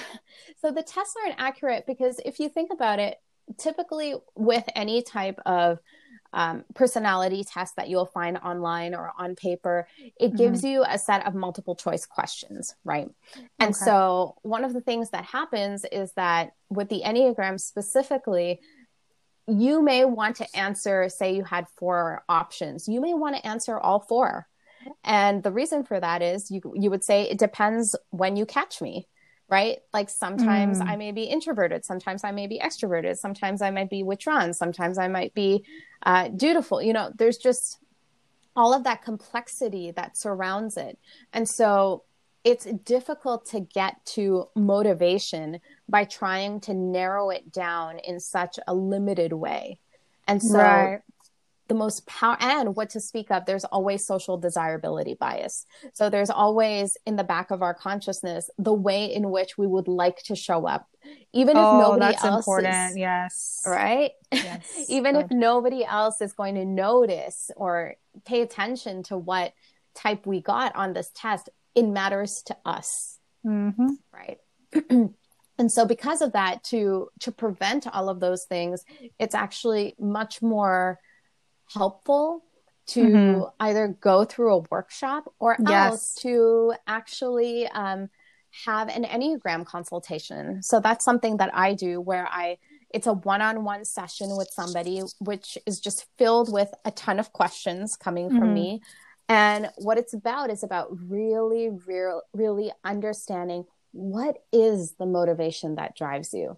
so 0.61 0.71
the 0.71 0.83
tests 0.83 1.15
aren't 1.23 1.39
accurate 1.39 1.85
because 1.87 2.19
if 2.25 2.39
you 2.39 2.49
think 2.49 2.71
about 2.71 2.99
it, 2.99 3.17
typically 3.57 4.15
with 4.35 4.63
any 4.75 5.01
type 5.01 5.39
of 5.45 5.79
um, 6.33 6.65
personality 6.73 7.45
test 7.45 7.77
that 7.77 7.87
you'll 7.87 8.05
find 8.05 8.37
online 8.37 8.93
or 8.93 9.11
on 9.17 9.35
paper, 9.35 9.87
it 9.97 10.27
mm-hmm. 10.27 10.37
gives 10.37 10.63
you 10.63 10.83
a 10.87 10.99
set 10.99 11.25
of 11.25 11.33
multiple 11.33 11.75
choice 11.75 12.05
questions, 12.05 12.75
right? 12.83 13.09
And 13.59 13.69
okay. 13.69 13.85
so, 13.85 14.35
one 14.41 14.65
of 14.65 14.73
the 14.73 14.81
things 14.81 15.11
that 15.11 15.23
happens 15.23 15.85
is 15.89 16.11
that 16.13 16.51
with 16.69 16.89
the 16.89 17.03
Enneagram 17.05 17.59
specifically, 17.59 18.59
you 19.47 19.81
may 19.83 20.05
want 20.05 20.37
to 20.37 20.57
answer, 20.57 21.09
say, 21.09 21.35
you 21.35 21.43
had 21.43 21.67
four 21.77 22.23
options, 22.27 22.87
you 22.87 23.01
may 23.01 23.13
want 23.13 23.35
to 23.35 23.45
answer 23.45 23.79
all 23.79 23.99
four. 23.99 24.47
And 25.03 25.41
the 25.41 25.51
reason 25.51 25.83
for 25.83 25.99
that 25.99 26.21
is 26.21 26.51
you, 26.51 26.61
you 26.75 26.89
would 26.91 27.03
say, 27.03 27.23
it 27.23 27.39
depends 27.39 27.95
when 28.11 28.35
you 28.35 28.45
catch 28.45 28.81
me 28.81 29.07
right? 29.49 29.79
Like 29.93 30.09
sometimes 30.09 30.79
mm. 30.79 30.87
I 30.87 30.95
may 30.95 31.11
be 31.11 31.23
introverted, 31.23 31.85
sometimes 31.85 32.23
I 32.23 32.31
may 32.31 32.47
be 32.47 32.59
extroverted, 32.59 33.17
sometimes 33.17 33.61
I 33.61 33.71
might 33.71 33.89
be 33.89 34.03
withdrawn, 34.03 34.53
sometimes 34.53 34.97
I 34.97 35.07
might 35.07 35.33
be 35.33 35.63
uh, 36.03 36.29
dutiful. 36.29 36.81
You 36.81 36.93
know, 36.93 37.11
there's 37.15 37.37
just 37.37 37.79
all 38.55 38.73
of 38.73 38.85
that 38.85 39.03
complexity 39.03 39.91
that 39.91 40.17
surrounds 40.17 40.77
it. 40.77 40.97
And 41.33 41.47
so 41.47 42.03
it's 42.43 42.65
difficult 42.65 43.45
to 43.47 43.59
get 43.59 44.03
to 44.05 44.49
motivation 44.55 45.59
by 45.87 46.03
trying 46.03 46.59
to 46.61 46.73
narrow 46.73 47.29
it 47.29 47.51
down 47.51 47.99
in 47.99 48.19
such 48.19 48.57
a 48.67 48.73
limited 48.73 49.33
way. 49.33 49.79
And 50.27 50.41
so 50.41 50.57
right 50.57 51.01
the 51.67 51.73
most 51.75 52.05
power 52.05 52.37
and 52.39 52.75
what 52.75 52.89
to 52.91 52.99
speak 52.99 53.31
of 53.31 53.45
there's 53.45 53.65
always 53.65 54.05
social 54.05 54.37
desirability 54.37 55.15
bias 55.15 55.65
so 55.93 56.09
there's 56.09 56.29
always 56.29 56.97
in 57.05 57.15
the 57.15 57.23
back 57.23 57.51
of 57.51 57.61
our 57.61 57.73
consciousness 57.73 58.49
the 58.57 58.73
way 58.73 59.05
in 59.11 59.31
which 59.31 59.57
we 59.57 59.65
would 59.65 59.87
like 59.87 60.21
to 60.23 60.35
show 60.35 60.67
up 60.67 60.87
even 61.33 61.57
oh, 61.57 61.59
if 61.59 61.87
nobody 61.87 62.11
that's 62.11 62.23
else 62.23 62.45
important. 62.45 62.91
is 62.91 62.97
yes 62.97 63.63
right 63.65 64.11
yes. 64.31 64.85
even 64.89 65.15
Good. 65.15 65.25
if 65.25 65.31
nobody 65.31 65.83
else 65.83 66.21
is 66.21 66.33
going 66.33 66.55
to 66.55 66.65
notice 66.65 67.49
or 67.55 67.95
pay 68.25 68.41
attention 68.41 69.03
to 69.03 69.17
what 69.17 69.53
type 69.95 70.25
we 70.25 70.41
got 70.41 70.75
on 70.75 70.93
this 70.93 71.11
test 71.15 71.49
it 71.73 71.83
matters 71.87 72.43
to 72.43 72.57
us 72.65 73.19
mm-hmm. 73.45 73.87
right 74.13 74.39
and 75.57 75.71
so 75.71 75.85
because 75.85 76.21
of 76.21 76.33
that 76.33 76.63
to 76.63 77.09
to 77.19 77.31
prevent 77.31 77.87
all 77.87 78.09
of 78.09 78.19
those 78.19 78.45
things 78.45 78.83
it's 79.19 79.35
actually 79.35 79.95
much 79.99 80.41
more 80.41 80.99
helpful 81.73 82.43
to 82.87 83.03
mm-hmm. 83.03 83.41
either 83.59 83.97
go 83.99 84.25
through 84.25 84.53
a 84.53 84.63
workshop 84.69 85.33
or 85.39 85.57
yes. 85.59 85.69
else 85.69 86.15
to 86.15 86.73
actually 86.87 87.67
um, 87.69 88.09
have 88.65 88.89
an 88.89 89.03
Enneagram 89.03 89.65
consultation. 89.65 90.61
So 90.61 90.79
that's 90.79 91.03
something 91.03 91.37
that 91.37 91.49
I 91.53 91.73
do 91.73 91.99
where 91.99 92.27
I 92.29 92.57
it's 92.91 93.07
a 93.07 93.13
one-on-one 93.13 93.83
session 93.83 94.37
with 94.37 94.49
somebody 94.51 95.01
which 95.19 95.57
is 95.65 95.81
just 95.81 96.05
filled 96.17 96.53
with 96.53 96.73
a 96.85 96.91
ton 96.91 97.19
of 97.19 97.33
questions 97.33 97.97
coming 97.97 98.29
from 98.29 98.39
mm-hmm. 98.39 98.53
me. 98.53 98.81
And 99.27 99.69
what 99.77 99.97
it's 99.97 100.13
about 100.13 100.49
is 100.49 100.63
about 100.63 100.87
really, 101.09 101.69
real, 101.85 102.21
really 102.33 102.71
understanding 102.85 103.65
what 103.95 104.43
is 104.51 104.95
the 104.99 105.05
motivation 105.05 105.75
that 105.75 105.95
drives 105.95 106.33
you. 106.33 106.57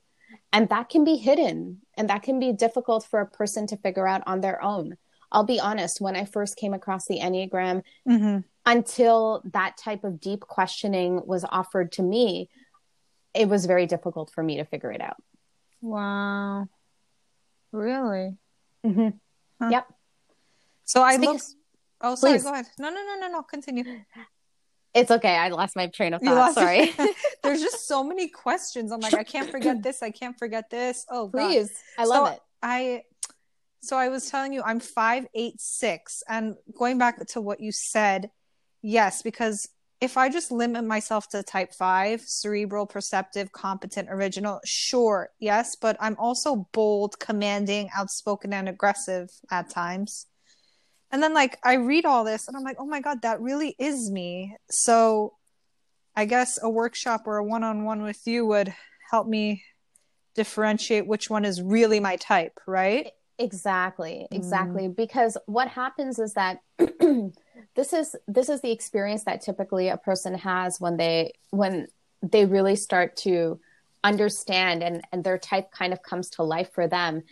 And 0.51 0.67
that 0.69 0.89
can 0.89 1.03
be 1.03 1.15
hidden 1.15 1.81
and 1.95 2.09
that 2.09 2.23
can 2.23 2.39
be 2.39 2.51
difficult 2.51 3.05
for 3.05 3.21
a 3.21 3.27
person 3.27 3.67
to 3.67 3.77
figure 3.77 4.07
out 4.07 4.23
on 4.25 4.41
their 4.41 4.61
own. 4.61 4.97
I'll 5.31 5.43
be 5.43 5.59
honest, 5.59 6.01
when 6.01 6.15
I 6.15 6.25
first 6.25 6.57
came 6.57 6.73
across 6.73 7.05
the 7.05 7.19
Enneagram, 7.19 7.83
mm-hmm. 8.09 8.39
until 8.65 9.43
that 9.53 9.77
type 9.77 10.03
of 10.03 10.19
deep 10.19 10.41
questioning 10.41 11.21
was 11.25 11.45
offered 11.47 11.91
to 11.93 12.01
me, 12.01 12.49
it 13.33 13.47
was 13.47 13.67
very 13.67 13.85
difficult 13.85 14.31
for 14.33 14.41
me 14.41 14.57
to 14.57 14.65
figure 14.65 14.91
it 14.91 15.01
out. 15.01 15.21
Wow. 15.81 16.67
Really? 17.71 18.35
Mm-hmm. 18.85 19.09
Huh. 19.61 19.69
Yep. 19.69 19.87
So 20.85 21.03
I 21.03 21.17
look. 21.17 21.41
Oh, 22.01 22.15
sorry. 22.15 22.33
Please. 22.33 22.43
Go 22.43 22.53
ahead. 22.53 22.67
No, 22.79 22.89
no, 22.89 23.03
no, 23.03 23.19
no, 23.19 23.27
no. 23.31 23.43
Continue. 23.43 23.83
It's 24.97 25.11
okay. 25.11 25.35
I 25.35 25.49
lost 25.49 25.75
my 25.75 25.87
train 25.87 26.13
of 26.13 26.21
thought. 26.21 26.53
Sorry. 26.53 26.91
There's 27.43 27.61
just 27.61 27.87
so 27.87 28.03
many 28.03 28.27
questions. 28.27 28.91
I'm 28.91 28.99
like, 28.99 29.13
I 29.13 29.23
can't 29.23 29.49
forget 29.49 29.83
this. 29.83 30.01
I 30.01 30.11
can't 30.11 30.37
forget 30.37 30.69
this. 30.69 31.05
Oh, 31.09 31.29
please. 31.29 31.69
God. 31.97 32.03
I 32.03 32.05
love 32.05 32.27
so 32.27 32.33
it. 32.33 32.39
I 32.63 33.03
so 33.81 33.95
I 33.97 34.09
was 34.09 34.29
telling 34.29 34.53
you 34.53 34.61
I'm 34.63 34.79
five 34.79 35.27
eight 35.33 35.61
six, 35.61 36.23
and 36.27 36.55
going 36.77 36.97
back 36.97 37.25
to 37.25 37.41
what 37.41 37.59
you 37.59 37.71
said, 37.71 38.31
yes, 38.81 39.21
because 39.21 39.69
if 39.99 40.17
I 40.17 40.29
just 40.29 40.51
limit 40.51 40.83
myself 40.83 41.27
to 41.29 41.41
type 41.41 41.73
five, 41.73 42.21
cerebral, 42.21 42.85
perceptive, 42.85 43.51
competent, 43.51 44.09
original, 44.11 44.59
sure, 44.63 45.29
yes, 45.39 45.75
but 45.75 45.97
I'm 45.99 46.15
also 46.19 46.67
bold, 46.71 47.19
commanding, 47.19 47.89
outspoken, 47.95 48.53
and 48.53 48.69
aggressive 48.69 49.29
at 49.49 49.69
times. 49.69 50.27
And 51.11 51.21
then 51.23 51.33
like 51.33 51.57
I 51.63 51.75
read 51.75 52.05
all 52.05 52.23
this 52.23 52.47
and 52.47 52.57
I'm 52.57 52.63
like, 52.63 52.77
oh 52.79 52.85
my 52.85 53.01
God, 53.01 53.21
that 53.21 53.41
really 53.41 53.75
is 53.79 54.11
me. 54.11 54.55
So 54.69 55.33
I 56.15 56.25
guess 56.25 56.59
a 56.61 56.69
workshop 56.69 57.23
or 57.25 57.37
a 57.37 57.43
one 57.43 57.63
on 57.63 57.83
one 57.83 58.01
with 58.01 58.25
you 58.25 58.45
would 58.45 58.73
help 59.09 59.27
me 59.27 59.63
differentiate 60.35 61.07
which 61.07 61.29
one 61.29 61.45
is 61.45 61.61
really 61.61 61.99
my 61.99 62.15
type, 62.17 62.59
right? 62.67 63.11
Exactly, 63.39 64.27
exactly. 64.31 64.87
Mm. 64.87 64.95
Because 64.95 65.37
what 65.45 65.67
happens 65.67 66.19
is 66.19 66.33
that 66.33 66.59
this 67.75 67.93
is 67.93 68.15
this 68.27 68.49
is 68.49 68.61
the 68.61 68.71
experience 68.71 69.23
that 69.25 69.41
typically 69.41 69.89
a 69.89 69.97
person 69.97 70.33
has 70.35 70.79
when 70.79 70.97
they 70.97 71.33
when 71.51 71.87
they 72.23 72.45
really 72.45 72.75
start 72.75 73.15
to 73.15 73.59
understand 74.03 74.83
and, 74.83 75.03
and 75.11 75.23
their 75.23 75.37
type 75.37 75.71
kind 75.71 75.93
of 75.93 76.01
comes 76.01 76.29
to 76.31 76.43
life 76.43 76.71
for 76.73 76.87
them. 76.87 77.23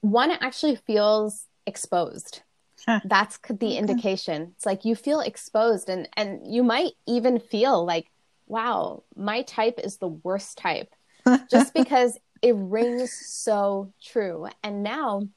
One 0.00 0.30
actually 0.30 0.76
feels 0.76 1.46
exposed. 1.66 2.42
That's 3.04 3.38
the 3.48 3.54
okay. 3.54 3.76
indication. 3.76 4.52
It's 4.56 4.66
like 4.66 4.84
you 4.84 4.94
feel 4.94 5.20
exposed 5.20 5.88
and 5.88 6.08
and 6.16 6.40
you 6.46 6.62
might 6.62 6.92
even 7.06 7.38
feel 7.38 7.84
like, 7.84 8.10
wow, 8.46 9.02
my 9.16 9.42
type 9.42 9.80
is 9.82 9.96
the 9.98 10.08
worst 10.08 10.58
type. 10.58 10.92
just 11.50 11.72
because 11.72 12.18
it 12.42 12.54
rings 12.56 13.12
so 13.12 13.92
true. 14.02 14.46
And 14.62 14.82
now 14.82 15.28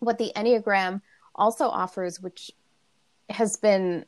what 0.00 0.18
the 0.18 0.32
Enneagram 0.36 1.00
also 1.34 1.68
offers, 1.68 2.20
which 2.20 2.50
has 3.30 3.56
been 3.56 4.04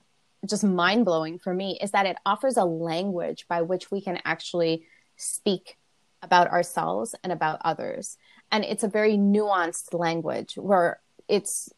just 0.47 0.65
mind 0.65 1.05
blowing 1.07 1.39
for 1.39 1.55
me, 1.55 1.79
is 1.81 1.93
that 1.93 2.07
it 2.07 2.19
offers 2.27 2.57
a 2.57 2.65
language 2.65 3.47
by 3.49 3.63
which 3.63 3.91
we 3.91 4.01
can 4.01 4.21
actually 4.25 4.85
speak 5.17 5.79
about 6.23 6.49
ourselves 6.49 7.15
and 7.23 7.33
about 7.33 7.61
others. 7.65 8.19
And 8.53 8.65
it's 8.65 8.85
a 8.85 8.89
very 8.89 9.17
nuanced 9.17 9.99
language 9.99 10.55
where 10.57 11.01
it's 11.29 11.71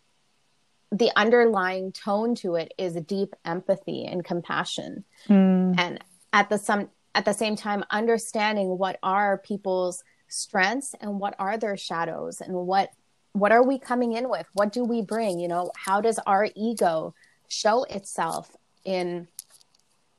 the 0.93 1.11
underlying 1.17 1.93
tone 1.93 2.35
to 2.37 2.55
it 2.55 2.73
is 2.79 2.95
deep 2.95 3.35
empathy 3.45 4.05
and 4.05 4.25
compassion. 4.25 5.05
Mm. 5.29 5.79
and 5.79 6.05
at 6.33 6.49
the 6.49 6.59
some 6.59 6.91
at 7.15 7.25
the 7.25 7.33
same 7.33 7.57
time 7.57 7.83
understanding 7.91 8.79
what 8.79 8.99
are 9.03 9.39
people's 9.39 10.05
strengths 10.29 10.95
and 11.01 11.19
what 11.19 11.35
are 11.39 11.57
their 11.57 11.77
shadows 11.77 12.41
and 12.41 12.53
what 12.55 12.91
what 13.33 13.53
are 13.53 13.63
we 13.63 13.79
coming 13.79 14.15
in 14.15 14.31
with? 14.31 14.47
What 14.55 14.73
do 14.73 14.83
we 14.83 15.03
bring? 15.03 15.39
You 15.39 15.49
know 15.49 15.71
how 15.77 16.01
does 16.01 16.19
our 16.27 16.49
ego 16.55 17.15
show 17.49 17.85
itself 17.85 18.57
in 18.85 19.29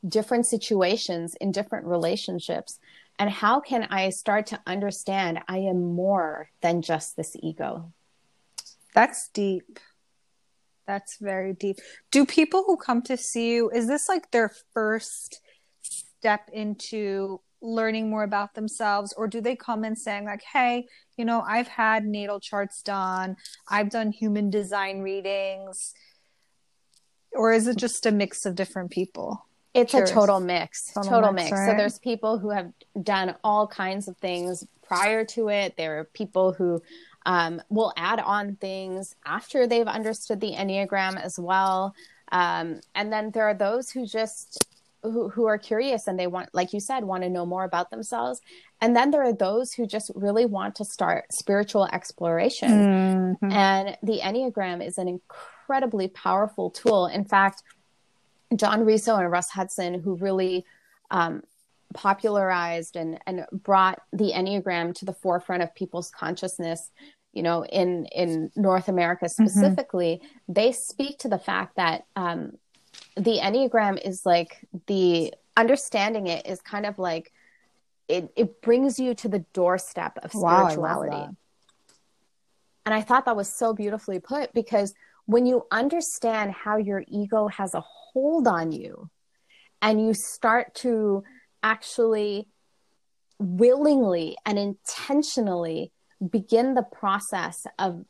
different 0.07 0.45
situations 0.45 1.35
in 1.35 1.51
different 1.51 1.85
relationships? 1.85 2.79
And 3.19 3.29
how 3.29 3.59
can 3.59 3.87
i 3.89 4.09
start 4.09 4.45
to 4.47 4.59
understand 4.67 5.39
i 5.47 5.57
am 5.57 5.95
more 5.95 6.49
than 6.61 6.81
just 6.81 7.15
this 7.15 7.35
ego? 7.39 7.91
That's 8.93 9.29
deep 9.29 9.79
that's 10.87 11.17
very 11.19 11.53
deep. 11.53 11.77
Do 12.11 12.25
people 12.25 12.63
who 12.65 12.77
come 12.77 13.01
to 13.03 13.17
see 13.17 13.53
you, 13.53 13.69
is 13.69 13.87
this 13.87 14.07
like 14.07 14.31
their 14.31 14.51
first 14.73 15.41
step 15.81 16.49
into 16.53 17.41
learning 17.61 18.09
more 18.09 18.23
about 18.23 18.53
themselves 18.53 19.13
or 19.17 19.27
do 19.27 19.41
they 19.41 19.55
come 19.55 19.83
in 19.83 19.95
saying 19.95 20.25
like 20.25 20.43
hey 20.53 20.85
you 21.17 21.25
know 21.25 21.43
i've 21.47 21.67
had 21.67 22.05
natal 22.05 22.39
charts 22.39 22.83
done 22.83 23.35
i've 23.67 23.89
done 23.89 24.11
human 24.11 24.49
design 24.49 24.99
readings 24.99 25.93
or 27.33 27.51
is 27.51 27.67
it 27.67 27.75
just 27.77 28.05
a 28.05 28.11
mix 28.11 28.45
of 28.45 28.53
different 28.53 28.91
people 28.91 29.43
it's 29.73 29.91
Curious. 29.91 30.11
a 30.11 30.13
total 30.13 30.39
mix 30.39 30.91
total, 30.93 31.09
total 31.09 31.31
mix, 31.31 31.49
mix. 31.49 31.59
Right? 31.59 31.71
so 31.71 31.77
there's 31.77 31.99
people 31.99 32.37
who 32.37 32.51
have 32.51 32.71
done 33.01 33.35
all 33.43 33.67
kinds 33.67 34.07
of 34.07 34.15
things 34.17 34.63
prior 34.83 35.25
to 35.25 35.49
it 35.49 35.75
there 35.77 35.99
are 35.99 36.03
people 36.03 36.53
who 36.53 36.79
um, 37.27 37.61
will 37.69 37.93
add 37.97 38.19
on 38.19 38.55
things 38.55 39.13
after 39.25 39.67
they've 39.67 39.85
understood 39.85 40.39
the 40.39 40.53
Enneagram 40.53 41.21
as 41.21 41.37
well. 41.37 41.93
Um, 42.31 42.79
and 42.95 43.11
then 43.11 43.31
there 43.31 43.43
are 43.43 43.53
those 43.53 43.91
who 43.91 44.07
just 44.07 44.65
who, 45.03 45.29
who 45.29 45.45
are 45.45 45.57
curious 45.57 46.07
and 46.07 46.17
they 46.17 46.25
want, 46.25 46.49
like 46.53 46.73
you 46.73 46.79
said, 46.79 47.03
want 47.03 47.23
to 47.23 47.29
know 47.29 47.45
more 47.45 47.63
about 47.63 47.91
themselves. 47.91 48.41
And 48.81 48.95
then 48.95 49.11
there 49.11 49.23
are 49.23 49.33
those 49.33 49.73
who 49.73 49.85
just 49.85 50.09
really 50.15 50.45
want 50.45 50.75
to 50.75 50.85
start 50.85 51.31
spiritual 51.31 51.85
exploration. 51.85 52.71
Mm-hmm. 52.71 53.51
And 53.51 53.97
the 54.01 54.19
Enneagram 54.23 54.85
is 54.85 54.97
an 54.97 55.07
incredibly 55.07 56.07
powerful 56.07 56.71
tool. 56.71 57.07
In 57.07 57.25
fact, 57.25 57.61
Don 58.55 58.85
Riso 58.85 59.15
and 59.15 59.29
Russ 59.29 59.49
Hudson, 59.49 60.01
who 60.01 60.15
really 60.15 60.65
um, 61.11 61.43
popularized 61.93 62.95
and, 62.95 63.19
and 63.25 63.45
brought 63.51 64.01
the 64.11 64.31
Enneagram 64.31 64.93
to 64.95 65.05
the 65.05 65.13
forefront 65.13 65.63
of 65.63 65.73
people's 65.75 66.09
consciousness, 66.09 66.91
you 67.37 67.43
know, 67.43 67.63
in 67.63 68.07
in 68.07 68.51
North 68.55 68.89
America 68.89 69.25
mm-hmm. 69.25 69.45
specifically, 69.45 70.21
mm-hmm. 70.23 70.53
they 70.53 70.71
speak 70.71 71.19
to 71.19 71.29
the 71.29 71.37
fact 71.37 71.75
that 71.75 72.05
um, 72.15 72.57
the 73.15 73.37
Enneagram 73.37 74.03
is 74.03 74.25
like 74.25 74.57
the 74.87 75.33
understanding 75.55 76.25
it 76.27 76.47
is 76.47 76.59
kind 76.61 76.87
of 76.87 76.97
like 76.97 77.31
it 78.07 78.33
it 78.35 78.61
brings 78.63 78.99
you 78.99 79.13
to 79.13 79.29
the 79.29 79.45
doorstep 79.53 80.17
of 80.23 80.31
spirituality. 80.31 81.11
Wow, 81.11 81.35
and 82.87 82.95
I 82.95 83.01
thought 83.01 83.25
that 83.25 83.35
was 83.35 83.53
so 83.53 83.73
beautifully 83.73 84.19
put 84.19 84.51
because 84.53 84.95
when 85.27 85.45
you 85.45 85.67
understand 85.71 86.51
how 86.53 86.77
your 86.77 87.03
ego 87.07 87.47
has 87.49 87.75
a 87.75 87.81
hold 87.81 88.47
on 88.47 88.71
you 88.71 89.11
and 89.81 90.01
you 90.01 90.15
start 90.15 90.73
to 90.73 91.23
actually 91.61 92.47
willingly 93.37 94.37
and 94.45 94.57
intentionally 94.57 95.91
begin 96.25 96.73
the 96.73 96.83
process 96.83 97.67
of 97.77 98.05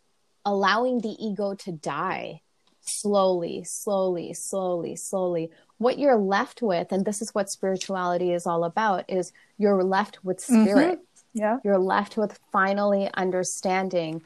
allowing 0.45 0.99
the 0.99 1.15
ego 1.19 1.53
to 1.55 1.71
die 1.71 2.41
slowly, 2.81 3.63
slowly, 3.63 4.33
slowly, 4.33 4.95
slowly. 4.95 5.51
What 5.77 5.99
you're 5.99 6.15
left 6.15 6.61
with, 6.61 6.91
and 6.91 7.05
this 7.05 7.21
is 7.21 7.35
what 7.35 7.49
spirituality 7.49 8.31
is 8.31 8.47
all 8.47 8.63
about, 8.63 9.05
is 9.09 9.33
you're 9.57 9.83
left 9.83 10.23
with 10.23 10.37
mm-hmm. 10.37 10.63
spirit. 10.63 10.99
Mm-hmm. 10.99 11.39
Yeah. 11.39 11.57
You're 11.63 11.77
left 11.77 12.17
with 12.17 12.39
finally 12.51 13.09
understanding, 13.13 14.23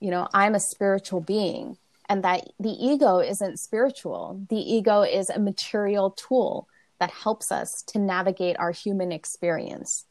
you 0.00 0.10
know, 0.10 0.28
I'm 0.32 0.54
a 0.54 0.60
spiritual 0.60 1.20
being 1.20 1.76
and 2.08 2.22
that 2.24 2.48
the 2.58 2.70
ego 2.70 3.18
isn't 3.18 3.58
spiritual. 3.58 4.40
The 4.48 4.56
ego 4.56 5.02
is 5.02 5.28
a 5.28 5.38
material 5.38 6.12
tool 6.12 6.68
that 6.98 7.10
helps 7.10 7.52
us 7.52 7.82
to 7.88 7.98
navigate 7.98 8.58
our 8.58 8.70
human 8.70 9.12
experience. 9.12 10.06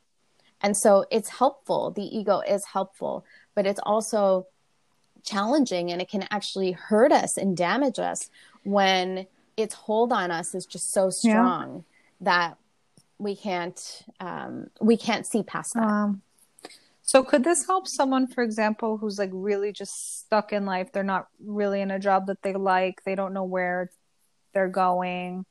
And 0.62 0.76
so 0.76 1.06
it's 1.12 1.30
helpful. 1.30 1.92
The 1.92 2.04
ego 2.04 2.40
is 2.40 2.66
helpful, 2.66 3.26
but 3.54 3.66
it's 3.66 3.80
also 3.84 4.48
challenging 5.24 5.92
and 5.92 6.02
it 6.02 6.10
can 6.10 6.28
actually 6.30 6.72
hurt 6.72 7.12
us 7.12 7.38
and 7.38 7.58
damage 7.58 8.00
us 8.00 8.30
when 8.64 9.28
its 9.58 9.74
hold 9.74 10.12
on 10.12 10.32
us 10.32 10.54
is 10.54 10.66
just 10.66 10.92
so 10.92 11.10
strong 11.10 11.84
yeah. 12.22 12.26
that 12.26 12.58
we 13.18 13.36
can't 13.36 14.04
um, 14.20 14.70
we 14.82 14.98
can't 14.98 15.26
see 15.26 15.44
past 15.44 15.74
that. 15.74 15.84
Um, 15.84 16.22
so 17.02 17.24
could 17.24 17.44
this 17.44 17.68
help 17.68 17.88
someone, 17.88 18.26
for 18.28 18.44
example, 18.44 18.98
who's 18.98 19.20
like 19.20 19.30
really 19.32 19.72
just 19.72 20.20
stuck 20.20 20.52
in 20.52 20.66
life? 20.66 20.92
They're 20.92 21.04
not 21.04 21.28
really 21.40 21.82
in 21.82 21.92
a 21.92 22.00
job 22.00 22.28
that 22.28 22.42
they 22.42 22.54
like. 22.54 23.04
They 23.04 23.14
don't 23.14 23.34
know 23.34 23.44
where 23.44 23.92
they're 24.54 24.68
going. 24.68 25.46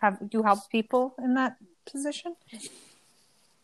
Have 0.00 0.18
you 0.30 0.42
helped 0.42 0.70
people 0.70 1.14
in 1.18 1.34
that 1.34 1.56
position? 1.90 2.36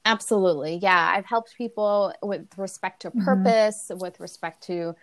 Absolutely. 0.05 0.77
Yeah. 0.77 1.13
I've 1.15 1.27
helped 1.27 1.57
people 1.57 2.13
with 2.23 2.47
respect 2.57 3.03
to 3.03 3.11
mm-hmm. 3.11 3.25
purpose, 3.25 3.87
mm-hmm. 3.89 4.01
with 4.01 4.19
respect 4.21 4.65
to 4.65 4.95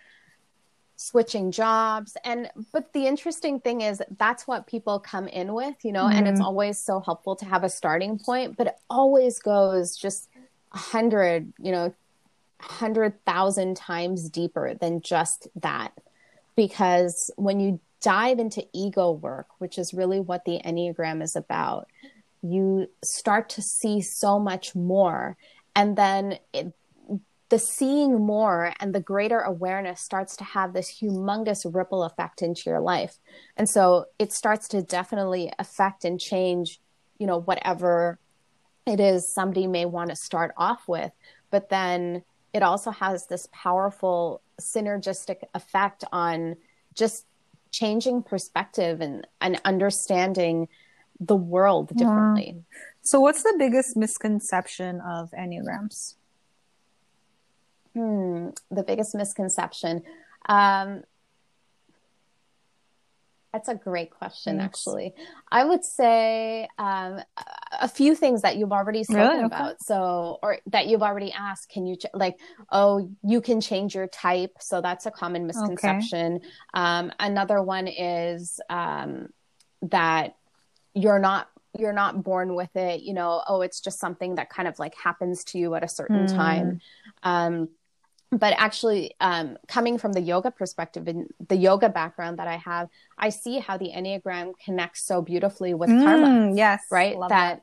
switching 0.96 1.50
jobs. 1.50 2.16
And, 2.24 2.50
but 2.72 2.92
the 2.92 3.06
interesting 3.06 3.60
thing 3.60 3.80
is 3.80 4.02
that's 4.18 4.46
what 4.46 4.66
people 4.66 5.00
come 5.00 5.26
in 5.28 5.54
with, 5.54 5.76
you 5.82 5.92
know, 5.92 6.04
mm-hmm. 6.04 6.18
and 6.18 6.28
it's 6.28 6.40
mm-hmm. 6.40 6.46
always 6.46 6.78
so 6.78 7.00
helpful 7.00 7.36
to 7.36 7.46
have 7.46 7.64
a 7.64 7.70
starting 7.70 8.18
point, 8.18 8.58
but 8.58 8.66
it 8.66 8.76
always 8.90 9.38
goes 9.38 9.96
just 9.96 10.28
a 10.72 10.78
hundred, 10.78 11.52
you 11.58 11.72
know, 11.72 11.94
hundred 12.60 13.24
thousand 13.24 13.78
times 13.78 14.28
deeper 14.28 14.74
than 14.74 15.00
just 15.00 15.48
that. 15.56 15.92
Because 16.54 17.30
when 17.36 17.60
you 17.60 17.80
dive 18.02 18.38
into 18.38 18.66
ego 18.74 19.12
work, 19.12 19.46
which 19.58 19.78
is 19.78 19.94
really 19.94 20.20
what 20.20 20.44
the 20.44 20.60
Enneagram 20.64 21.22
is 21.22 21.36
about, 21.36 21.88
you 22.42 22.88
start 23.04 23.48
to 23.50 23.62
see 23.62 24.00
so 24.00 24.38
much 24.38 24.74
more. 24.74 25.36
And 25.74 25.96
then 25.96 26.38
it, 26.52 26.72
the 27.50 27.58
seeing 27.58 28.24
more 28.24 28.72
and 28.80 28.94
the 28.94 29.00
greater 29.00 29.40
awareness 29.40 30.00
starts 30.00 30.36
to 30.36 30.44
have 30.44 30.72
this 30.72 31.00
humongous 31.00 31.66
ripple 31.74 32.04
effect 32.04 32.42
into 32.42 32.62
your 32.66 32.80
life. 32.80 33.18
And 33.56 33.68
so 33.68 34.06
it 34.18 34.32
starts 34.32 34.68
to 34.68 34.82
definitely 34.82 35.52
affect 35.58 36.04
and 36.04 36.18
change, 36.18 36.80
you 37.18 37.26
know, 37.26 37.40
whatever 37.40 38.18
it 38.86 39.00
is 39.00 39.32
somebody 39.34 39.66
may 39.66 39.84
want 39.84 40.10
to 40.10 40.16
start 40.16 40.54
off 40.56 40.86
with. 40.88 41.10
But 41.50 41.68
then 41.68 42.22
it 42.52 42.62
also 42.62 42.92
has 42.92 43.26
this 43.26 43.48
powerful 43.52 44.42
synergistic 44.60 45.42
effect 45.54 46.04
on 46.12 46.56
just 46.94 47.26
changing 47.72 48.22
perspective 48.22 49.00
and, 49.00 49.26
and 49.40 49.60
understanding 49.64 50.68
the 51.20 51.36
world 51.36 51.88
differently. 51.88 52.54
Yeah. 52.56 52.62
So, 53.02 53.20
what's 53.20 53.42
the 53.42 53.54
biggest 53.58 53.96
misconception 53.96 55.00
of 55.00 55.30
Enneagrams? 55.32 56.14
Hmm, 57.94 58.48
the 58.70 58.82
biggest 58.82 59.14
misconception. 59.14 60.02
Um, 60.48 61.02
That's 63.52 63.68
a 63.68 63.74
great 63.74 64.10
question, 64.10 64.58
Thanks. 64.58 64.78
actually. 64.78 65.14
I 65.50 65.64
would 65.64 65.84
say 65.84 66.68
um, 66.78 67.20
a 67.80 67.88
few 67.88 68.14
things 68.14 68.42
that 68.42 68.56
you've 68.56 68.72
already 68.72 69.02
spoken 69.02 69.22
really? 69.22 69.44
okay. 69.44 69.46
about. 69.46 69.82
So, 69.82 70.38
or 70.42 70.58
that 70.66 70.86
you've 70.86 71.02
already 71.02 71.32
asked. 71.32 71.68
Can 71.68 71.84
you, 71.86 71.96
ch- 71.96 72.06
like, 72.14 72.38
oh, 72.70 73.10
you 73.24 73.40
can 73.40 73.60
change 73.60 73.94
your 73.94 74.06
type. 74.06 74.52
So 74.60 74.80
that's 74.80 75.06
a 75.06 75.10
common 75.10 75.46
misconception. 75.46 76.36
Okay. 76.36 76.46
Um, 76.74 77.12
another 77.18 77.60
one 77.60 77.88
is 77.88 78.60
um, 78.70 79.30
that 79.82 80.36
you're 80.94 81.18
not 81.18 81.48
you're 81.78 81.92
not 81.92 82.24
born 82.24 82.54
with 82.54 82.74
it 82.74 83.02
you 83.02 83.14
know 83.14 83.42
oh 83.46 83.60
it's 83.60 83.80
just 83.80 84.00
something 84.00 84.34
that 84.34 84.50
kind 84.50 84.66
of 84.66 84.78
like 84.78 84.94
happens 84.94 85.44
to 85.44 85.58
you 85.58 85.74
at 85.74 85.84
a 85.84 85.88
certain 85.88 86.26
mm. 86.26 86.34
time. 86.34 86.80
Um, 87.22 87.68
but 88.32 88.54
actually 88.58 89.16
um, 89.20 89.58
coming 89.66 89.98
from 89.98 90.12
the 90.12 90.20
yoga 90.20 90.52
perspective 90.52 91.08
and 91.08 91.28
the 91.48 91.56
yoga 91.56 91.88
background 91.88 92.38
that 92.38 92.46
i 92.46 92.56
have 92.56 92.88
i 93.18 93.28
see 93.28 93.58
how 93.58 93.76
the 93.76 93.90
enneagram 93.90 94.52
connects 94.64 95.02
so 95.02 95.20
beautifully 95.20 95.74
with 95.74 95.90
mm, 95.90 96.02
karma 96.02 96.54
yes. 96.54 96.84
right? 96.90 97.16
That, 97.18 97.28
that, 97.28 97.62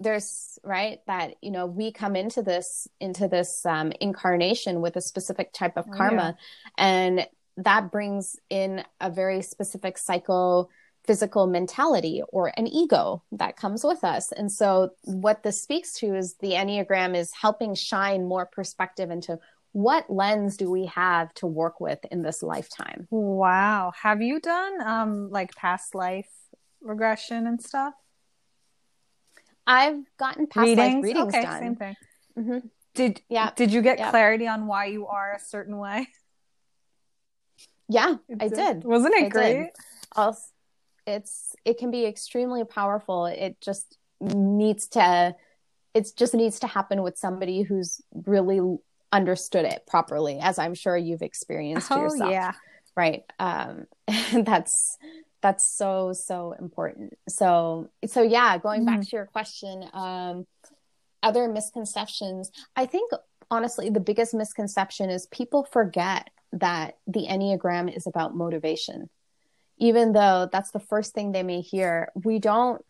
there's 0.00 0.58
right? 0.62 1.00
That 1.06 1.34
you 1.42 1.50
know 1.50 1.66
we 1.66 1.92
come 1.92 2.16
into 2.16 2.42
this 2.42 2.88
into 3.00 3.28
this 3.28 3.66
um, 3.66 3.92
incarnation 4.00 4.80
with 4.80 4.96
a 4.96 5.00
specific 5.00 5.52
type 5.52 5.76
of 5.76 5.90
karma. 5.90 6.36
oh, 6.36 6.42
yeah. 6.78 6.84
and 6.84 7.26
that 7.58 7.90
brings 7.90 8.36
in 8.48 8.84
a 9.00 9.10
very 9.10 9.42
specific 9.42 9.98
cycle 9.98 10.70
physical 11.08 11.46
mentality 11.46 12.22
or 12.28 12.52
an 12.58 12.66
ego 12.66 13.22
that 13.32 13.56
comes 13.56 13.82
with 13.82 14.04
us. 14.04 14.30
And 14.30 14.52
so, 14.52 14.90
what 15.04 15.42
this 15.42 15.60
speaks 15.60 15.94
to 15.94 16.14
is 16.14 16.34
the 16.34 16.50
Enneagram 16.50 17.16
is 17.16 17.32
helping 17.32 17.74
shine 17.74 18.28
more 18.28 18.44
perspective 18.44 19.10
into 19.10 19.38
what 19.72 20.10
lens 20.10 20.58
do 20.58 20.70
we 20.70 20.84
have 20.86 21.32
to 21.34 21.46
work 21.46 21.80
with 21.80 21.98
in 22.10 22.20
this 22.20 22.42
lifetime. 22.42 23.08
Wow. 23.10 23.92
Have 24.02 24.20
you 24.20 24.38
done 24.38 24.82
um, 24.82 25.30
like 25.30 25.54
past 25.54 25.94
life 25.94 26.28
regression 26.82 27.46
and 27.46 27.60
stuff? 27.60 27.94
I've 29.66 30.04
gotten 30.18 30.46
past 30.46 30.66
readings? 30.66 30.94
life 30.94 31.04
readings 31.04 31.34
okay, 31.34 31.42
done. 31.42 31.60
Same 31.60 31.76
thing. 31.76 31.96
Mm-hmm. 32.38 32.58
Did 32.94 33.22
yeah? 33.30 33.50
Did 33.56 33.72
you 33.72 33.80
get 33.80 34.10
clarity 34.10 34.46
on 34.46 34.66
why 34.66 34.86
you 34.86 35.06
are 35.06 35.32
a 35.32 35.40
certain 35.40 35.78
way? 35.78 36.08
Yeah, 37.88 38.16
I 38.38 38.48
did. 38.48 38.84
Wasn't 38.84 39.14
it 39.14 39.24
I 39.24 39.28
great? 39.28 39.70
Also, 40.14 40.42
it's 41.08 41.56
it 41.64 41.78
can 41.78 41.90
be 41.90 42.04
extremely 42.04 42.64
powerful. 42.64 43.26
It 43.26 43.60
just 43.60 43.96
needs 44.20 44.88
to 44.88 45.34
it 45.94 46.12
just 46.16 46.34
needs 46.34 46.60
to 46.60 46.66
happen 46.66 47.02
with 47.02 47.16
somebody 47.16 47.62
who's 47.62 48.00
really 48.26 48.60
understood 49.10 49.64
it 49.64 49.86
properly 49.86 50.38
as 50.38 50.58
i'm 50.58 50.74
sure 50.74 50.96
you've 50.96 51.22
experienced 51.22 51.90
oh, 51.90 52.02
yourself. 52.02 52.30
yeah. 52.30 52.52
Right. 52.96 53.22
Um 53.38 53.86
that's 54.32 54.98
that's 55.40 55.66
so 55.66 56.12
so 56.12 56.54
important. 56.58 57.16
So 57.28 57.90
so 58.06 58.22
yeah 58.22 58.58
going 58.58 58.84
mm-hmm. 58.84 58.96
back 58.96 59.08
to 59.08 59.16
your 59.16 59.26
question 59.26 59.84
um 59.94 60.46
other 61.22 61.48
misconceptions 61.48 62.50
i 62.76 62.86
think 62.86 63.10
honestly 63.50 63.88
the 63.90 64.00
biggest 64.00 64.34
misconception 64.34 65.10
is 65.10 65.26
people 65.26 65.66
forget 65.72 66.28
that 66.52 66.98
the 67.06 67.26
enneagram 67.28 67.94
is 67.94 68.06
about 68.06 68.36
motivation 68.36 69.08
even 69.78 70.12
though 70.12 70.48
that's 70.50 70.70
the 70.70 70.80
first 70.80 71.14
thing 71.14 71.32
they 71.32 71.42
may 71.42 71.60
hear 71.60 72.10
we 72.14 72.38
don't 72.38 72.84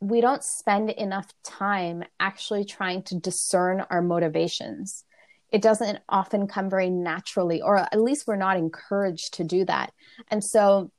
we 0.00 0.20
don't 0.20 0.44
spend 0.44 0.90
enough 0.90 1.26
time 1.42 2.04
actually 2.20 2.64
trying 2.64 3.02
to 3.02 3.18
discern 3.18 3.84
our 3.90 4.00
motivations. 4.00 5.04
It 5.50 5.60
doesn't 5.60 5.98
often 6.08 6.46
come 6.46 6.70
very 6.70 6.90
naturally 6.90 7.62
or 7.62 7.78
at 7.78 8.00
least 8.00 8.26
we're 8.26 8.36
not 8.36 8.56
encouraged 8.56 9.34
to 9.34 9.44
do 9.44 9.64
that. 9.64 9.92
And 10.28 10.44
so 10.44 10.92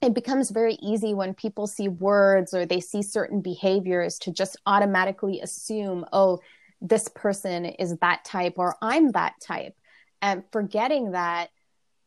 it 0.00 0.14
becomes 0.14 0.50
very 0.50 0.74
easy 0.74 1.14
when 1.14 1.34
people 1.34 1.66
see 1.66 1.88
words 1.88 2.54
or 2.54 2.66
they 2.66 2.80
see 2.80 3.02
certain 3.02 3.40
behaviors 3.40 4.18
to 4.20 4.30
just 4.30 4.56
automatically 4.66 5.40
assume 5.40 6.04
oh 6.12 6.38
this 6.82 7.08
person 7.08 7.64
is 7.64 7.96
that 7.96 8.24
type 8.24 8.54
or 8.58 8.76
i'm 8.80 9.10
that 9.12 9.34
type. 9.42 9.74
And 10.22 10.44
forgetting 10.52 11.12
that 11.12 11.50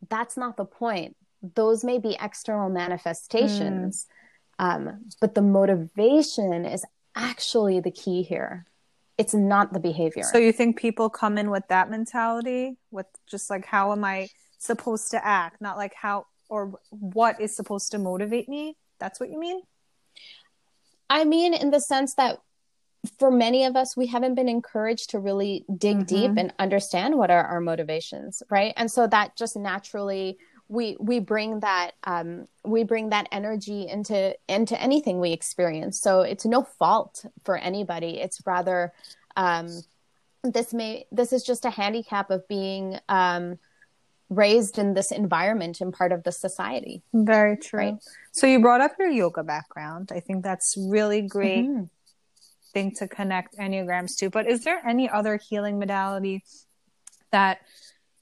that's 0.08 0.38
not 0.38 0.56
the 0.56 0.66
point 0.66 1.18
those 1.56 1.84
may 1.84 2.00
be 2.00 2.18
external 2.22 2.70
manifestations 2.70 4.08
mm. 4.60 4.66
um, 4.66 5.06
but 5.22 5.36
the 5.36 5.42
motivation 5.42 6.66
is 6.66 6.86
actually 7.16 7.80
the 7.80 7.92
key 7.92 8.24
here. 8.24 8.66
It's 9.18 9.34
not 9.34 9.74
the 9.74 9.80
behavior. 9.80 10.24
So 10.24 10.38
you 10.38 10.54
think 10.54 10.78
people 10.78 11.10
come 11.10 11.38
in 11.38 11.50
with 11.50 11.68
that 11.68 11.90
mentality 11.90 12.78
with 12.90 13.06
just 13.28 13.50
like 13.50 13.66
how 13.66 13.92
am 13.92 14.06
i 14.06 14.30
supposed 14.58 15.12
to 15.12 15.26
act? 15.26 15.62
Not 15.62 15.78
like 15.78 15.94
how 15.94 16.28
or 16.50 16.74
what 16.90 17.40
is 17.40 17.56
supposed 17.56 17.92
to 17.92 18.00
motivate 18.00 18.50
me? 18.50 18.76
That's 19.00 19.20
what 19.20 19.30
you 19.30 19.40
mean? 19.40 19.62
I 21.10 21.26
mean 21.26 21.54
in 21.54 21.72
the 21.72 21.82
sense 21.82 22.16
that 22.16 22.40
for 23.18 23.32
many 23.32 23.64
of 23.66 23.76
us 23.76 23.96
we 23.96 24.08
haven't 24.08 24.36
been 24.36 24.50
encouraged 24.50 25.10
to 25.12 25.20
really 25.20 25.66
dig 25.78 25.98
mm-hmm. 25.98 26.16
deep 26.16 26.32
and 26.38 26.54
understand 26.60 27.18
what 27.18 27.32
are 27.32 27.44
our 27.44 27.62
motivations 27.62 28.44
right? 28.50 28.74
And 28.78 28.90
so 28.90 29.08
that 29.08 29.36
just 29.36 29.58
naturally 29.58 30.38
we 30.70 30.96
we 31.00 31.20
bring 31.20 31.60
that 31.62 31.92
um, 32.04 32.48
we 32.64 32.84
bring 32.84 33.10
that 33.10 33.28
energy 33.32 33.88
into 33.88 34.36
into 34.48 34.80
anything 34.80 35.20
we 35.20 35.34
experience. 35.34 36.00
So 36.00 36.22
it's 36.22 36.46
no 36.46 36.64
fault 36.64 37.26
for 37.44 37.58
anybody. 37.58 38.22
It's 38.22 38.40
rather 38.46 38.94
um, 39.36 39.68
this 40.44 40.74
may 40.74 41.08
this 41.12 41.34
is 41.34 41.44
just 41.44 41.66
a 41.66 41.72
handicap 41.72 42.30
of 42.30 42.48
being 42.48 43.00
um, 43.10 43.58
raised 44.30 44.78
in 44.78 44.94
this 44.94 45.12
environment 45.12 45.82
and 45.82 45.92
part 45.92 46.12
of 46.12 46.24
the 46.24 46.32
society. 46.32 47.02
Very 47.14 47.58
true. 47.58 47.80
Right? 47.80 47.96
So 48.32 48.46
you 48.46 48.62
brought 48.62 48.82
up 48.82 48.92
your 49.00 49.10
yoga 49.10 49.44
background. 49.44 50.12
I 50.14 50.20
think 50.20 50.44
that's 50.44 50.76
really 50.78 51.24
great. 51.24 51.66
Mm-hmm. 51.66 51.84
Thing 52.72 52.94
to 53.00 53.08
connect 53.08 53.58
enneagrams 53.58 54.16
to, 54.20 54.30
but 54.30 54.48
is 54.48 54.64
there 54.64 54.80
any 54.88 55.10
other 55.10 55.38
healing 55.38 55.80
modality 55.80 56.44
that 57.32 57.62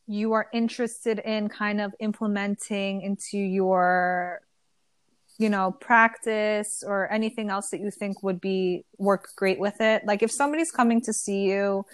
you 0.07 0.33
are 0.33 0.47
interested 0.53 1.19
in 1.19 1.49
kind 1.49 1.81
of 1.81 1.93
implementing 1.99 3.01
into 3.01 3.37
your 3.37 4.41
you 5.37 5.49
know 5.49 5.71
practice 5.71 6.83
or 6.85 7.11
anything 7.11 7.49
else 7.49 7.69
that 7.69 7.79
you 7.79 7.91
think 7.91 8.23
would 8.23 8.41
be 8.41 8.85
work 8.97 9.29
great 9.35 9.59
with 9.59 9.79
it? 9.81 10.05
Like 10.05 10.23
if 10.23 10.31
somebody's 10.31 10.71
coming 10.71 11.01
to 11.01 11.13
see 11.13 11.43
you 11.43 11.85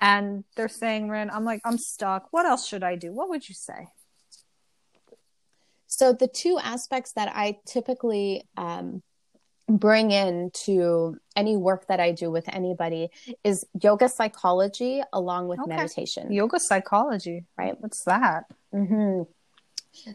and 0.00 0.44
they're 0.56 0.68
saying 0.68 1.08
rin 1.08 1.30
i'm 1.30 1.44
like 1.44 1.60
i'm 1.64 1.78
stuck. 1.78 2.28
What 2.30 2.46
else 2.46 2.66
should 2.66 2.84
i 2.84 2.96
do? 2.96 3.12
What 3.12 3.28
would 3.28 3.48
you 3.48 3.54
say? 3.54 3.88
So 5.86 6.12
the 6.12 6.28
two 6.28 6.58
aspects 6.62 7.12
that 7.12 7.32
i 7.34 7.58
typically 7.66 8.44
um, 8.56 9.02
bring 9.68 10.10
into 10.12 11.16
any 11.34 11.56
work 11.56 11.86
that 11.88 12.00
I 12.00 12.12
do 12.12 12.30
with 12.30 12.48
anybody 12.48 13.08
is 13.42 13.64
yoga 13.82 14.08
psychology 14.08 15.02
along 15.12 15.48
with 15.48 15.60
okay. 15.60 15.76
meditation. 15.76 16.32
Yoga 16.32 16.60
psychology, 16.60 17.44
right? 17.58 17.74
What's 17.80 18.04
that? 18.04 18.44
Mm-hmm. 18.72 19.22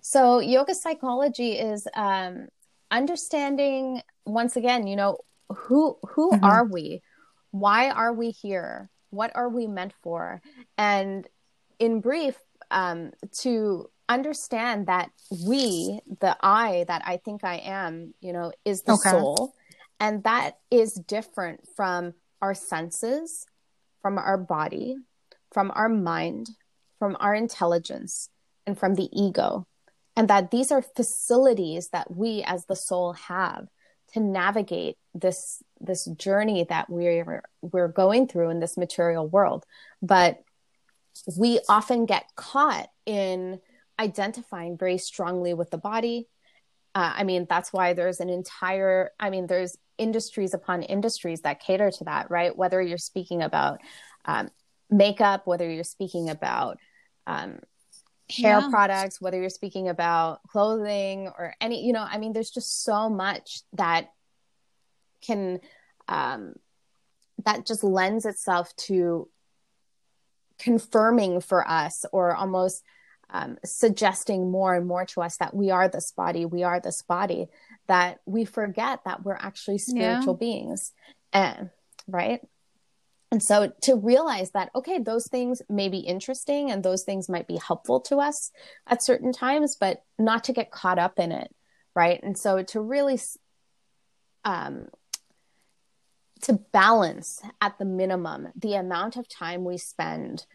So, 0.02 0.40
yoga 0.40 0.74
psychology 0.76 1.54
is 1.54 1.88
um, 1.96 2.48
understanding 2.92 4.02
once 4.26 4.56
again, 4.56 4.88
you 4.88 4.96
know, 4.96 5.18
who 5.50 5.98
who 6.08 6.32
mm-hmm. 6.32 6.46
are 6.46 6.66
we? 6.66 7.02
Why 7.52 7.90
are 7.90 8.14
we 8.14 8.30
here? 8.30 8.90
What 9.10 9.32
are 9.36 9.50
we 9.50 9.68
meant 9.68 9.94
for? 10.02 10.42
And 10.78 11.28
in 11.80 12.00
brief, 12.00 12.38
um, 12.70 13.12
to 13.42 13.90
understand 14.14 14.88
that 14.88 15.12
we, 15.46 16.00
the 16.20 16.36
I 16.42 16.86
that 16.88 17.02
I 17.06 17.18
think 17.18 17.44
I 17.44 17.58
am, 17.58 18.14
you 18.22 18.34
know, 18.34 18.52
is 18.66 18.84
the 18.84 18.94
okay. 18.94 19.12
soul. 19.12 19.54
And 20.00 20.24
that 20.24 20.58
is 20.70 20.94
different 20.94 21.62
from 21.76 22.14
our 22.42 22.54
senses, 22.54 23.46
from 24.02 24.18
our 24.18 24.38
body, 24.38 24.96
from 25.52 25.72
our 25.74 25.90
mind, 25.90 26.50
from 26.98 27.16
our 27.20 27.36
intelligence, 27.36 28.30
and 28.66 28.78
from 28.78 28.96
the 28.96 29.10
ego. 29.12 29.68
And 30.16 30.28
that 30.28 30.52
these 30.52 30.72
are 30.72 30.82
facilities 30.82 31.90
that 31.90 32.16
we 32.16 32.44
as 32.44 32.66
the 32.66 32.76
soul 32.76 33.14
have 33.14 33.68
to 34.14 34.20
navigate 34.20 34.98
this 35.14 35.64
this 35.80 36.06
journey 36.06 36.66
that 36.70 36.90
we're 36.90 37.44
we're 37.62 37.88
going 37.88 38.28
through 38.28 38.50
in 38.50 38.60
this 38.60 38.78
material 38.78 39.28
world. 39.28 39.66
But 40.02 40.44
we 41.38 41.60
often 41.70 42.06
get 42.06 42.26
caught 42.36 42.90
in 43.06 43.60
identifying 44.00 44.78
very 44.78 44.98
strongly 44.98 45.54
with 45.54 45.70
the 45.70 45.78
body. 45.78 46.28
Uh, 46.94 47.14
I 47.18 47.24
mean, 47.24 47.46
that's 47.50 47.72
why 47.72 47.94
there's 47.94 48.20
an 48.20 48.30
entire, 48.30 49.12
I 49.20 49.30
mean, 49.30 49.48
there's 49.48 49.78
industries 49.98 50.54
upon 50.54 50.84
industries 50.84 51.42
that 51.42 51.62
cater 51.62 51.92
to 51.92 52.04
that, 52.06 52.30
right? 52.30 52.56
Whether 52.56 52.82
you're 52.82 52.98
speaking 52.98 53.42
about 53.42 53.80
um, 54.26 54.50
makeup, 54.90 55.48
whether 55.48 55.70
you're 55.70 55.84
speaking 55.84 56.30
about 56.30 56.80
um, 57.28 57.60
hair 58.30 58.60
yeah. 58.60 58.70
products, 58.70 59.22
whether 59.22 59.40
you're 59.40 59.50
speaking 59.50 59.88
about 59.88 60.42
clothing 60.48 61.28
or 61.28 61.56
any, 61.62 61.86
you 61.86 61.94
know, 61.94 62.06
I 62.08 62.18
mean, 62.18 62.34
there's 62.34 62.52
just 62.52 62.84
so 62.84 63.10
much 63.10 63.62
that 63.74 64.10
can, 65.22 65.60
um, 66.08 66.56
that 67.46 67.66
just 67.66 67.84
lends 67.84 68.26
itself 68.26 68.76
to 68.76 69.30
confirming 70.60 71.42
for 71.42 71.68
us 71.68 72.06
or 72.12 72.36
almost 72.36 72.84
um, 73.32 73.58
suggesting 73.64 74.52
more 74.52 74.76
and 74.76 74.86
more 74.86 75.06
to 75.06 75.22
us 75.22 75.38
that 75.38 75.56
we 75.56 75.72
are 75.72 75.88
this 75.88 76.12
body, 76.12 76.46
we 76.46 76.64
are 76.64 76.80
this 76.80 77.02
body, 77.02 77.48
that 77.88 78.20
we 78.26 78.46
forget 78.46 79.00
that 79.06 79.24
we're 79.24 79.38
actually 79.40 79.78
spiritual 79.78 80.38
yeah. 80.40 80.46
beings. 80.46 80.92
And 81.32 81.70
right. 82.08 82.42
And 83.32 83.42
so 83.42 83.72
to 83.84 83.96
realize 83.96 84.52
that, 84.52 84.72
okay, 84.76 85.00
those 85.00 85.28
things 85.28 85.62
may 85.70 85.88
be 85.88 86.00
interesting 86.00 86.70
and 86.70 86.84
those 86.84 87.04
things 87.04 87.30
might 87.30 87.48
be 87.48 87.58
helpful 87.66 88.02
to 88.02 88.18
us 88.18 88.52
at 88.86 89.02
certain 89.02 89.32
times, 89.32 89.78
but 89.80 90.04
not 90.20 90.44
to 90.46 90.54
get 90.54 90.72
caught 90.72 91.00
up 91.00 91.18
in 91.18 91.32
it. 91.32 91.56
Right. 91.96 92.22
And 92.22 92.38
so 92.38 92.62
to 92.64 92.82
really, 92.82 93.20
um, 94.44 94.88
to 96.42 96.54
balance 96.54 97.42
at 97.62 97.78
the 97.78 97.86
minimum 97.86 98.50
the 98.56 98.74
amount 98.74 99.16
of 99.16 99.30
time 99.30 99.64
we 99.64 99.78
spend 99.78 100.46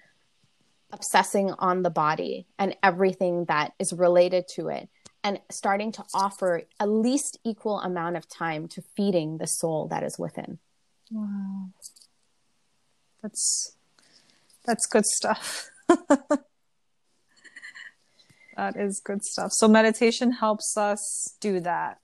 obsessing 0.97 1.53
on 1.59 1.83
the 1.83 1.91
body 1.91 2.47
and 2.59 2.77
everything 2.83 3.45
that 3.47 3.73
is 3.79 3.93
related 3.93 4.45
to 4.57 4.69
it 4.69 4.89
and 5.23 5.41
starting 5.51 5.93
to 5.93 6.05
offer 6.15 6.63
a 6.81 6.87
least 6.87 7.39
equal 7.45 7.81
amount 7.81 8.17
of 8.17 8.29
time 8.29 8.67
to 8.69 8.83
feeding 8.97 9.39
the 9.39 9.47
soul 9.47 9.89
that 9.89 10.03
is 10.03 10.19
within. 10.19 10.59
Wow. 11.11 11.71
That's 13.23 13.77
that's 14.65 14.87
good 14.87 15.07
stuff. 15.07 15.71
That 18.57 18.77
is 18.77 19.01
good 19.05 19.23
stuff. 19.23 19.53
So 19.53 19.69
meditation 19.69 20.33
helps 20.33 20.77
us 20.77 21.37
do 21.41 21.61
that. 21.61 21.99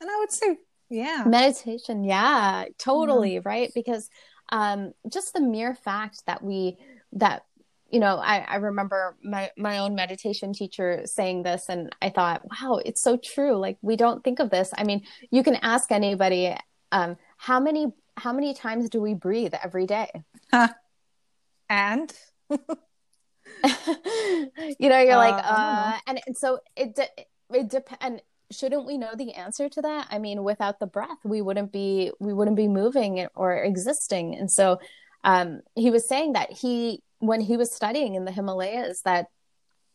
And 0.00 0.08
i 0.10 0.18
would 0.18 0.32
say 0.32 0.56
yeah. 0.88 1.24
Meditation 1.26 2.02
yeah 2.02 2.64
totally 2.78 3.34
mm-hmm. 3.34 3.48
right? 3.48 3.70
Because 3.74 4.08
um 4.50 4.92
just 5.12 5.34
the 5.34 5.42
mere 5.42 5.74
fact 5.74 6.22
that 6.26 6.42
we 6.42 6.78
that 7.12 7.44
you 7.90 8.00
know 8.00 8.16
I, 8.16 8.38
I 8.40 8.56
remember 8.56 9.16
my 9.22 9.50
my 9.56 9.78
own 9.78 9.94
meditation 9.94 10.52
teacher 10.52 11.02
saying 11.04 11.42
this 11.42 11.68
and 11.68 11.94
i 12.02 12.10
thought 12.10 12.42
wow 12.44 12.80
it's 12.84 13.02
so 13.02 13.16
true 13.16 13.56
like 13.56 13.78
we 13.82 13.96
don't 13.96 14.22
think 14.22 14.40
of 14.40 14.50
this. 14.50 14.70
I 14.76 14.84
mean 14.84 15.02
you 15.30 15.42
can 15.42 15.56
ask 15.56 15.90
anybody 15.90 16.54
um 16.92 17.16
how 17.36 17.60
many 17.60 17.92
how 18.16 18.32
many 18.32 18.54
times 18.54 18.88
do 18.88 19.00
we 19.00 19.14
breathe 19.14 19.54
every 19.62 19.86
day? 19.86 20.10
And? 21.70 22.10
You 24.78 24.88
know 24.88 25.00
you're 25.00 25.14
uh, 25.14 25.16
like 25.16 25.44
uh 25.44 25.98
and, 26.06 26.20
and 26.26 26.36
so 26.36 26.60
it 26.76 26.94
de- 26.94 27.24
it 27.54 27.68
depends 27.68 28.22
shouldn't 28.50 28.86
we 28.86 28.96
know 28.96 29.14
the 29.14 29.34
answer 29.34 29.68
to 29.68 29.82
that? 29.82 30.08
I 30.10 30.18
mean 30.18 30.42
without 30.42 30.80
the 30.80 30.86
breath 30.86 31.18
we 31.24 31.42
wouldn't 31.42 31.72
be 31.72 32.12
we 32.20 32.32
wouldn't 32.32 32.56
be 32.56 32.68
moving 32.68 33.26
or 33.34 33.56
existing. 33.62 34.36
And 34.36 34.50
so 34.50 34.78
um, 35.24 35.62
he 35.74 35.90
was 35.90 36.08
saying 36.08 36.34
that 36.34 36.52
he 36.52 37.02
when 37.18 37.40
he 37.40 37.56
was 37.56 37.74
studying 37.74 38.14
in 38.14 38.24
the 38.24 38.32
himalayas 38.32 39.02
that 39.02 39.26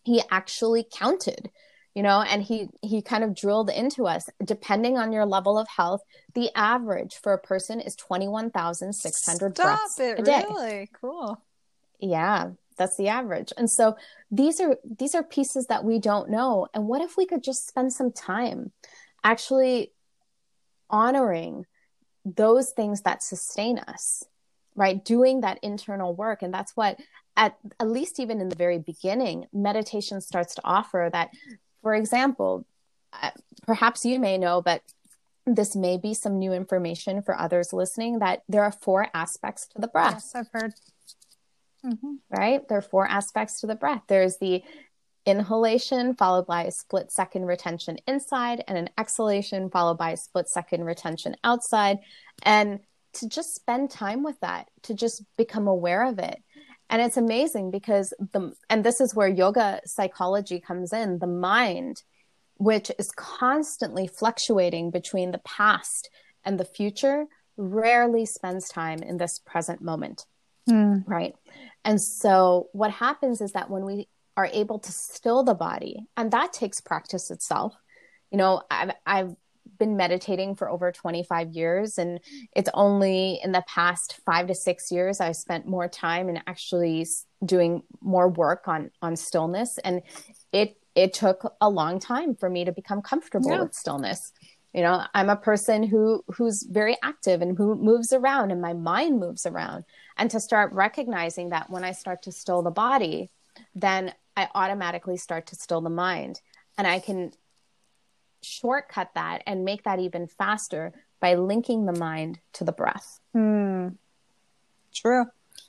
he 0.04 0.22
actually 0.30 0.86
counted 0.94 1.50
you 1.96 2.04
know 2.04 2.22
and 2.22 2.44
he 2.44 2.68
he 2.82 3.02
kind 3.02 3.24
of 3.24 3.36
drilled 3.36 3.70
into 3.70 4.06
us 4.06 4.30
depending 4.44 4.98
on 4.98 5.14
your 5.14 5.26
level 5.26 5.58
of 5.58 5.68
health 5.68 6.02
the 6.34 6.50
average 6.56 7.16
for 7.16 7.34
a 7.34 7.38
person 7.38 7.80
is 7.80 7.96
21,600 7.96 9.54
breaths 9.54 10.00
it, 10.00 10.20
a 10.20 10.24
day. 10.24 10.46
really? 10.50 10.90
Cool. 11.00 11.42
Yeah 12.00 12.52
that's 12.78 12.98
the 12.98 13.08
average. 13.08 13.54
And 13.58 13.70
so 13.70 13.96
these 14.32 14.60
are 14.60 14.78
these 14.84 15.16
are 15.16 15.24
pieces 15.24 15.68
that 15.68 15.84
we 15.84 16.00
don't 16.00 16.30
know. 16.30 16.68
And 16.74 16.88
what 16.88 17.02
if 17.02 17.18
we 17.18 17.26
could 17.26 17.44
just 17.44 17.68
spend 17.68 17.94
some 17.94 18.12
time 18.12 18.72
actually 19.24 19.92
honoring 20.90 21.66
those 22.26 22.72
things 22.72 23.02
that 23.02 23.24
sustain 23.24 23.80
us 23.80 24.24
right 24.76 25.04
doing 25.04 25.42
that 25.42 25.60
internal 25.62 26.14
work 26.14 26.42
and 26.42 26.54
that's 26.54 26.76
what 26.76 27.00
at 27.36 27.58
at 27.80 27.90
least 27.90 28.20
even 28.20 28.42
in 28.42 28.50
the 28.50 28.56
very 28.56 28.80
beginning 28.80 29.46
meditation 29.54 30.22
starts 30.22 30.56
to 30.56 30.62
offer 30.64 31.10
that 31.12 31.30
for 31.82 31.94
example 31.94 32.66
uh, 33.22 33.32
perhaps 33.66 34.06
you 34.06 34.20
may 34.20 34.38
know 34.38 34.62
but 34.62 34.82
this 35.46 35.76
may 35.76 35.98
be 35.98 36.14
some 36.14 36.40
new 36.40 36.54
information 36.54 37.22
for 37.22 37.38
others 37.38 37.74
listening 37.74 38.20
that 38.20 38.44
there 38.48 38.64
are 38.64 38.72
four 38.72 39.08
aspects 39.14 39.68
to 39.68 39.80
the 39.80 39.88
breath 39.88 40.14
yes 40.14 40.36
i've 40.36 40.50
heard 40.52 40.74
mm-hmm. 41.86 42.16
right? 42.30 42.68
There 42.68 42.78
are 42.78 42.82
four 42.82 43.08
aspects 43.08 43.62
to 43.62 43.68
the 43.68 43.76
breath. 43.76 44.04
There's 44.08 44.38
the 44.38 44.64
inhalation 45.26 46.16
followed 46.16 46.46
by 46.46 46.64
a 46.64 46.72
split 46.72 47.12
second 47.12 47.46
retention 47.46 47.98
inside 48.08 48.64
and 48.68 48.78
an 48.78 48.90
exhalation 48.98 49.70
followed 49.70 49.98
by 49.98 50.12
a 50.12 50.18
split 50.18 50.50
second 50.50 50.84
retention 50.84 51.36
outside 51.46 52.00
and 52.44 52.82
to 53.14 53.28
just 53.28 53.56
spend 53.56 53.90
time 53.90 54.24
with 54.24 54.40
that 54.42 54.70
to 54.84 54.94
just 54.94 55.24
become 55.38 55.68
aware 55.68 56.06
of 56.08 56.20
it 56.20 56.42
and 56.90 57.02
it's 57.02 57.18
amazing 57.18 57.72
because 57.72 58.14
the 58.20 58.54
and 58.70 58.84
this 58.84 59.00
is 59.00 59.16
where 59.16 59.28
yoga 59.28 59.80
psychology 59.86 60.60
comes 60.60 60.94
in 60.94 61.20
the 61.20 61.28
mind 61.28 62.04
which 62.58 62.92
is 63.00 63.12
constantly 63.16 64.08
fluctuating 64.08 64.92
between 64.92 65.32
the 65.32 65.42
past 65.46 66.10
and 66.46 66.60
the 66.60 66.66
future 66.66 67.26
rarely 67.58 68.26
spends 68.26 68.68
time 68.70 69.00
in 69.00 69.18
this 69.18 69.40
present 69.46 69.82
moment 69.82 70.26
mm. 70.70 71.04
right 71.08 71.36
and 71.86 72.02
so 72.02 72.68
what 72.72 72.92
happens 72.92 73.42
is 73.42 73.52
that 73.52 73.70
when 73.70 73.86
we 73.86 74.08
are 74.36 74.50
able 74.52 74.80
to 74.80 74.92
still 74.92 75.44
the 75.44 75.54
body, 75.54 76.08
and 76.18 76.32
that 76.32 76.54
takes 76.54 76.82
practice 76.82 77.30
itself. 77.30 77.74
You 78.32 78.38
know, 78.38 78.64
I've 78.70 78.92
I've 79.06 79.36
been 79.84 79.98
meditating 79.98 80.56
for 80.56 80.70
over 80.70 80.94
25 80.94 81.52
years 81.52 81.98
and 81.98 82.22
it's 82.56 82.70
only 82.74 83.40
in 83.44 83.52
the 83.52 83.64
past 83.68 84.22
5 84.26 84.48
to 84.48 84.56
6 84.56 84.92
years 84.92 85.20
I 85.20 85.34
spent 85.34 85.68
more 85.68 85.90
time 85.90 86.30
and 86.30 86.42
actually 86.48 87.06
doing 87.46 87.84
more 88.00 88.30
work 88.30 88.68
on 88.68 88.92
on 89.02 89.18
stillness 89.18 89.78
and 89.80 90.02
it 90.54 90.78
it 90.96 91.12
took 91.12 91.54
a 91.60 91.70
long 91.70 92.00
time 92.00 92.34
for 92.34 92.50
me 92.50 92.64
to 92.64 92.72
become 92.72 93.02
comfortable 93.02 93.52
yeah. 93.52 93.64
with 93.64 93.74
stillness 93.74 94.32
you 94.74 94.82
know 94.82 95.04
i'm 95.14 95.30
a 95.30 95.36
person 95.36 95.84
who 95.84 96.24
who's 96.36 96.64
very 96.64 96.96
active 97.04 97.42
and 97.42 97.58
who 97.58 97.76
moves 97.76 98.14
around 98.14 98.52
and 98.52 98.62
my 98.62 98.74
mind 98.74 99.20
moves 99.20 99.46
around 99.46 99.84
and 100.18 100.32
to 100.32 100.40
start 100.40 100.72
recognizing 100.72 101.50
that 101.50 101.70
when 101.70 101.84
i 101.84 101.92
start 101.92 102.22
to 102.24 102.32
still 102.32 102.62
the 102.62 102.72
body 102.72 103.30
then 103.76 104.14
i 104.38 104.48
automatically 104.56 105.18
start 105.18 105.48
to 105.48 105.56
still 105.56 105.82
the 105.82 105.90
mind 105.90 106.40
and 106.78 106.88
i 106.88 107.00
can 107.00 107.32
shortcut 108.44 109.10
that 109.16 109.42
and 109.48 109.66
make 109.66 109.84
that 109.84 110.00
even 110.00 110.28
faster 110.28 110.94
by 111.20 111.36
linking 111.36 111.86
the 111.86 111.98
mind 111.98 112.40
to 112.54 112.64
the 112.64 112.72
breath 112.72 113.20
hmm. 113.34 113.90
true 114.94 115.26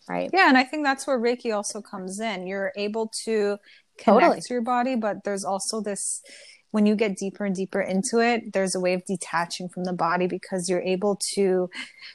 right 0.09 0.31
yeah 0.33 0.49
and 0.49 0.59
i 0.59 0.65
think 0.65 0.85
that's 0.85 1.07
where 1.07 1.19
reiki 1.19 1.55
also 1.55 1.81
comes 1.81 2.21
in 2.21 2.47
you're 2.47 2.73
able 2.77 3.09
to 3.09 3.57
connect 3.99 4.23
totally. 4.23 4.41
to 4.41 4.55
your 4.55 4.63
body 4.63 4.97
but 4.97 5.23
there's 5.25 5.45
also 5.45 5.81
this 5.81 6.23
when 6.75 6.87
you 6.87 6.97
get 6.97 7.17
deeper 7.17 7.45
and 7.45 7.55
deeper 7.55 7.81
into 7.81 8.19
it, 8.19 8.53
there's 8.53 8.75
a 8.75 8.81
way 8.81 8.95
of 8.95 9.05
detaching 9.05 9.69
from 9.69 9.85
the 9.85 9.93
body 9.93 10.27
because 10.27 10.69
you're 10.69 10.83
able 10.83 11.15
to 11.35 11.71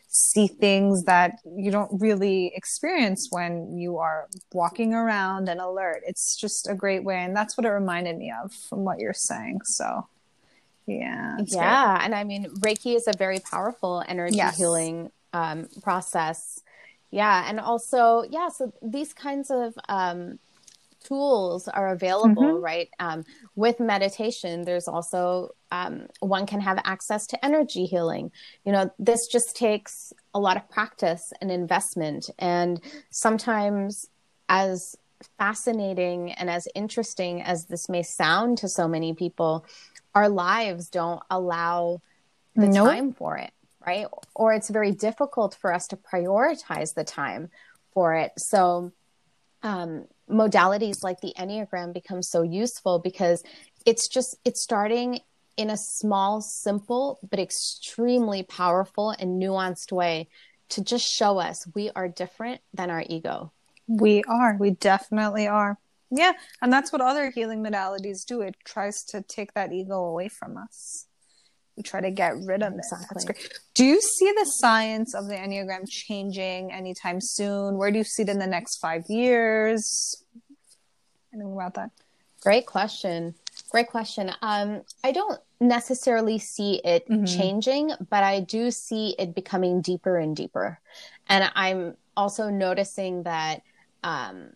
see 0.10 0.48
things 0.48 1.06
that 1.06 1.36
you 1.56 1.72
don't 1.72 1.90
really 2.02 2.52
experience 2.54 3.30
when 3.30 3.78
you 3.78 4.00
are 4.00 4.28
walking 4.52 4.94
around 4.94 5.48
and 5.48 5.62
alert. 5.62 6.02
It's 6.06 6.36
just 6.36 6.68
a 6.68 6.76
great 6.76 7.06
way. 7.06 7.20
And 7.20 7.34
that's 7.34 7.58
what 7.58 7.66
it 7.66 7.70
reminded 7.70 8.18
me 8.18 8.34
of 8.44 8.52
from 8.52 8.84
what 8.84 9.00
you're 9.00 9.14
saying. 9.14 9.62
So, 9.64 10.10
yeah. 10.90 11.38
Yeah. 11.46 11.98
Great. 11.98 12.06
And 12.06 12.16
I 12.16 12.24
mean, 12.24 12.46
Reiki 12.60 12.96
is 12.96 13.08
a 13.08 13.18
very 13.18 13.40
powerful 13.40 14.04
energy 14.08 14.38
yes. 14.38 14.58
healing 14.58 15.12
um, 15.34 15.68
process. 15.82 16.62
Yeah. 17.12 17.46
And 17.48 17.60
also, 17.60 18.24
yeah. 18.30 18.50
So 18.50 18.74
these 18.82 19.14
kinds 19.14 19.52
of, 19.52 19.74
um, 19.88 20.40
tools 21.04 21.68
are 21.68 21.90
available, 21.90 22.44
mm-hmm. 22.44 22.64
right? 22.64 22.90
Um, 23.00 23.24
with 23.56 23.80
meditation, 23.80 24.64
there's 24.64 24.88
also 24.88 25.56
um, 25.72 26.08
one 26.20 26.46
can 26.46 26.62
have 26.62 26.80
access 26.84 27.26
to 27.28 27.46
energy 27.46 27.86
healing. 27.86 28.32
You 28.66 28.74
know, 28.74 28.92
this 29.00 29.28
just 29.28 29.56
takes 29.56 30.14
a 30.34 30.40
lot 30.40 30.58
of 30.58 30.70
practice 30.70 31.32
and 31.42 31.52
investment. 31.52 32.30
And 32.38 32.82
sometimes, 33.12 34.08
as 34.50 34.96
fascinating 35.38 36.32
and 36.34 36.50
as 36.50 36.68
interesting 36.76 37.42
as 37.42 37.66
this 37.66 37.90
may 37.90 38.04
sound 38.04 38.60
to 38.60 38.70
so 38.70 38.88
many 38.88 39.14
people, 39.14 39.66
our 40.16 40.30
lives 40.30 40.90
don't 40.90 41.22
allow 41.30 42.02
the 42.56 42.68
nope. 42.68 42.90
time 42.90 43.14
for 43.14 43.38
it, 43.38 43.52
right? 43.86 44.08
Or 44.36 44.54
it's 44.54 44.70
very 44.70 44.92
difficult 44.92 45.56
for 45.56 45.74
us 45.74 45.88
to 45.88 45.98
prioritize 45.98 46.94
the 46.94 47.04
time 47.04 47.50
for 47.94 48.16
it. 48.16 48.32
So, 48.38 48.92
um, 49.62 50.06
modalities 50.30 51.04
like 51.04 51.20
the 51.22 51.34
enneagram 51.38 51.94
become 51.94 52.22
so 52.22 52.44
useful 52.44 53.00
because 53.00 53.44
it's 53.86 54.08
just 54.08 54.38
it's 54.46 54.62
starting 54.62 55.20
in 55.58 55.70
a 55.70 55.78
small 55.78 56.40
simple 56.42 57.20
but 57.30 57.40
extremely 57.40 58.44
powerful 58.44 59.10
and 59.10 59.42
nuanced 59.42 59.92
way 59.92 60.30
to 60.70 60.84
just 60.84 61.06
show 61.06 61.40
us 61.40 61.68
we 61.76 61.90
are 61.96 62.08
different 62.08 62.62
than 62.74 62.90
our 62.90 63.04
ego 63.10 63.52
we 63.90 64.24
are 64.24 64.56
we 64.60 64.72
definitely 64.72 65.48
are 65.48 65.78
yeah 66.12 66.34
and 66.62 66.72
that's 66.72 66.92
what 66.92 67.02
other 67.02 67.32
healing 67.32 67.64
modalities 67.64 68.26
do 68.26 68.42
it 68.42 68.56
tries 68.64 69.04
to 69.04 69.22
take 69.22 69.54
that 69.54 69.74
ego 69.74 70.06
away 70.06 70.30
from 70.30 70.58
us 70.58 71.08
we 71.80 71.84
try 71.84 72.02
to 72.02 72.12
get 72.12 72.34
rid 72.44 72.62
of 72.62 72.74
exactly. 72.74 73.06
it. 73.06 73.08
That's 73.14 73.26
great. 73.26 73.60
Do 73.74 73.86
you 73.86 74.02
see 74.02 74.34
the 74.34 74.44
science 74.60 75.16
of 75.16 75.28
the 75.28 75.36
Enneagram 75.36 75.90
changing 75.90 76.74
anytime 76.74 77.22
soon? 77.22 77.78
Where 77.78 77.90
do 77.90 77.98
you 77.98 78.04
see 78.04 78.24
it 78.24 78.30
in 78.30 78.38
the 78.38 78.48
next 78.48 78.80
five 78.80 79.06
years? 79.08 80.22
Anything 81.34 81.54
about 81.54 81.76
that? 81.76 81.92
Great 82.42 82.66
question. 82.66 83.34
Great 83.70 83.88
question. 83.88 84.34
Um, 84.42 84.82
I 85.06 85.14
don't 85.14 85.40
necessarily 85.62 86.38
see 86.38 86.82
it 86.84 87.08
mm-hmm. 87.08 87.24
changing, 87.24 87.92
but 88.10 88.24
I 88.26 88.42
do 88.42 88.72
see 88.72 89.16
it 89.18 89.34
becoming 89.34 89.82
deeper 89.82 90.18
and 90.18 90.36
deeper. 90.36 90.82
And 91.28 91.50
I'm 91.56 91.96
also 92.18 92.50
noticing 92.50 93.24
that 93.24 93.62
um, 94.04 94.52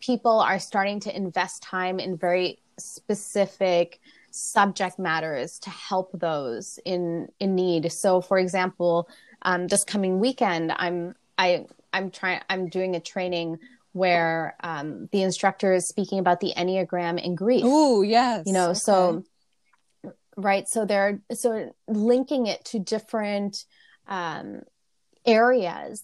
people 0.00 0.40
are 0.40 0.58
starting 0.58 1.00
to 1.00 1.16
invest 1.16 1.62
time 1.62 1.98
in 1.98 2.16
very 2.16 2.58
specific 2.78 4.00
subject 4.30 4.98
matters 4.98 5.58
to 5.60 5.70
help 5.70 6.10
those 6.12 6.78
in 6.84 7.28
in 7.38 7.54
need. 7.54 7.90
So, 7.92 8.20
for 8.20 8.38
example, 8.38 9.08
um, 9.42 9.68
this 9.68 9.84
coming 9.84 10.20
weekend, 10.20 10.72
I'm 10.76 11.14
I 11.38 11.66
I'm 11.92 12.10
trying 12.10 12.40
I'm 12.50 12.68
doing 12.68 12.96
a 12.96 13.00
training 13.00 13.58
where 13.92 14.56
um, 14.60 15.08
the 15.12 15.22
instructor 15.22 15.72
is 15.72 15.86
speaking 15.86 16.18
about 16.18 16.40
the 16.40 16.52
enneagram 16.56 17.24
and 17.24 17.38
grief. 17.38 17.62
Oh, 17.64 18.02
yes. 18.02 18.42
You 18.44 18.52
know, 18.52 18.70
okay. 18.70 18.78
so 18.78 19.24
right, 20.36 20.68
so 20.68 20.84
they're 20.84 21.20
so 21.32 21.72
linking 21.86 22.46
it 22.48 22.64
to 22.66 22.80
different 22.80 23.64
um, 24.08 24.62
areas 25.24 26.02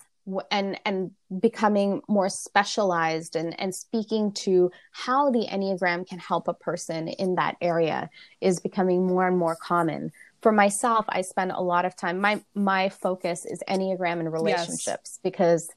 and 0.51 0.79
and 0.85 1.11
becoming 1.40 2.03
more 2.09 2.29
specialized 2.29 3.37
and 3.37 3.59
and 3.61 3.75
speaking 3.75 4.33
to 4.33 4.71
how 4.93 5.31
the 5.31 5.47
enneagram 5.51 6.07
can 6.07 6.19
help 6.19 6.49
a 6.49 6.55
person 6.55 7.09
in 7.09 7.37
that 7.37 7.57
area 7.61 8.11
is 8.40 8.61
becoming 8.61 9.07
more 9.07 9.27
and 9.27 9.38
more 9.38 9.57
common 9.57 10.12
for 10.43 10.53
myself 10.53 11.05
i 11.09 11.21
spend 11.21 11.53
a 11.53 11.61
lot 11.61 11.85
of 11.85 11.97
time 11.97 12.21
my 12.21 12.40
my 12.55 12.88
focus 12.88 13.45
is 13.45 13.62
enneagram 13.69 14.21
and 14.21 14.33
relationships 14.33 14.87
yes. 14.87 15.21
because 15.23 15.71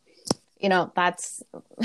you 0.63 0.69
know 0.69 0.91
that's 0.95 1.43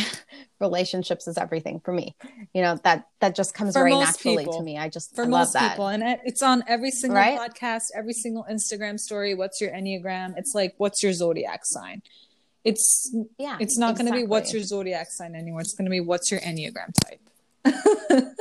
relationships 0.60 1.26
is 1.26 1.36
everything 1.36 1.80
for 1.80 1.92
me 1.92 2.14
you 2.54 2.62
know 2.62 2.78
that 2.84 3.08
that 3.20 3.34
just 3.34 3.52
comes 3.52 3.74
for 3.74 3.80
very 3.80 3.90
naturally 3.90 4.44
people. 4.44 4.58
to 4.58 4.62
me 4.62 4.78
i 4.78 4.88
just 4.88 5.14
for 5.14 5.24
I 5.24 5.28
most 5.28 5.52
that. 5.52 5.72
people 5.72 5.88
and 5.88 6.02
it's 6.24 6.42
on 6.42 6.62
every 6.68 6.92
single 6.92 7.18
right? 7.18 7.38
podcast 7.38 7.86
every 7.94 8.12
single 8.12 8.46
instagram 8.50 8.98
story 8.98 9.34
what's 9.34 9.60
your 9.60 9.70
enneagram 9.72 10.34
it's 10.36 10.54
like 10.54 10.74
what's 10.78 11.02
your 11.02 11.12
zodiac 11.12 11.66
sign 11.66 12.02
it's 12.64 13.14
yeah 13.38 13.56
it's 13.60 13.78
not 13.78 13.92
exactly. 13.92 14.10
going 14.10 14.22
to 14.22 14.26
be 14.26 14.30
what's 14.30 14.52
your 14.52 14.62
zodiac 14.62 15.10
sign 15.10 15.34
anymore 15.34 15.60
it's 15.60 15.74
going 15.74 15.84
to 15.84 15.90
be 15.90 16.00
what's 16.00 16.30
your 16.30 16.40
enneagram 16.40 16.92
type 17.04 17.20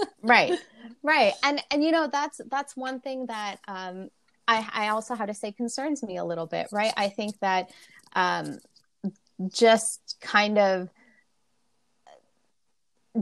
right 0.21 0.57
right 1.03 1.33
and 1.43 1.61
and 1.71 1.83
you 1.83 1.91
know 1.91 2.07
that's 2.11 2.41
that's 2.49 2.75
one 2.75 2.99
thing 2.99 3.27
that 3.27 3.57
um 3.67 4.09
i 4.47 4.67
i 4.73 4.87
also 4.89 5.15
have 5.15 5.27
to 5.27 5.33
say 5.33 5.51
concerns 5.51 6.03
me 6.03 6.17
a 6.17 6.25
little 6.25 6.47
bit 6.47 6.67
right 6.71 6.93
i 6.97 7.09
think 7.09 7.37
that 7.39 7.69
um 8.13 8.57
just 9.51 10.17
kind 10.21 10.57
of 10.57 10.89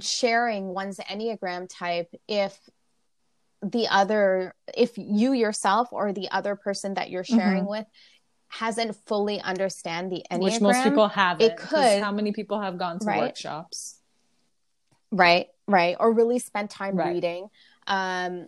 sharing 0.01 0.67
one's 0.67 0.97
enneagram 0.97 1.67
type 1.69 2.09
if 2.27 2.57
the 3.61 3.87
other 3.89 4.53
if 4.75 4.97
you 4.97 5.33
yourself 5.33 5.89
or 5.91 6.13
the 6.13 6.29
other 6.31 6.55
person 6.55 6.95
that 6.95 7.09
you're 7.09 7.23
sharing 7.23 7.63
mm-hmm. 7.63 7.69
with 7.69 7.85
hasn't 8.59 8.95
fully 9.05 9.39
understand 9.41 10.11
the 10.11 10.23
enneagram 10.31 10.43
which 10.43 10.61
most 10.61 10.83
people 10.83 11.07
haven't 11.07 11.45
it 11.45 11.57
could 11.57 12.01
how 12.01 12.11
many 12.11 12.31
people 12.31 12.59
have 12.59 12.77
gone 12.77 12.99
to 12.99 13.05
right? 13.05 13.19
workshops 13.19 13.99
right 15.11 15.47
right 15.67 15.97
or 15.99 16.11
really 16.13 16.39
spent 16.39 16.69
time 16.69 16.95
right. 16.95 17.13
reading 17.13 17.49
um 17.87 18.47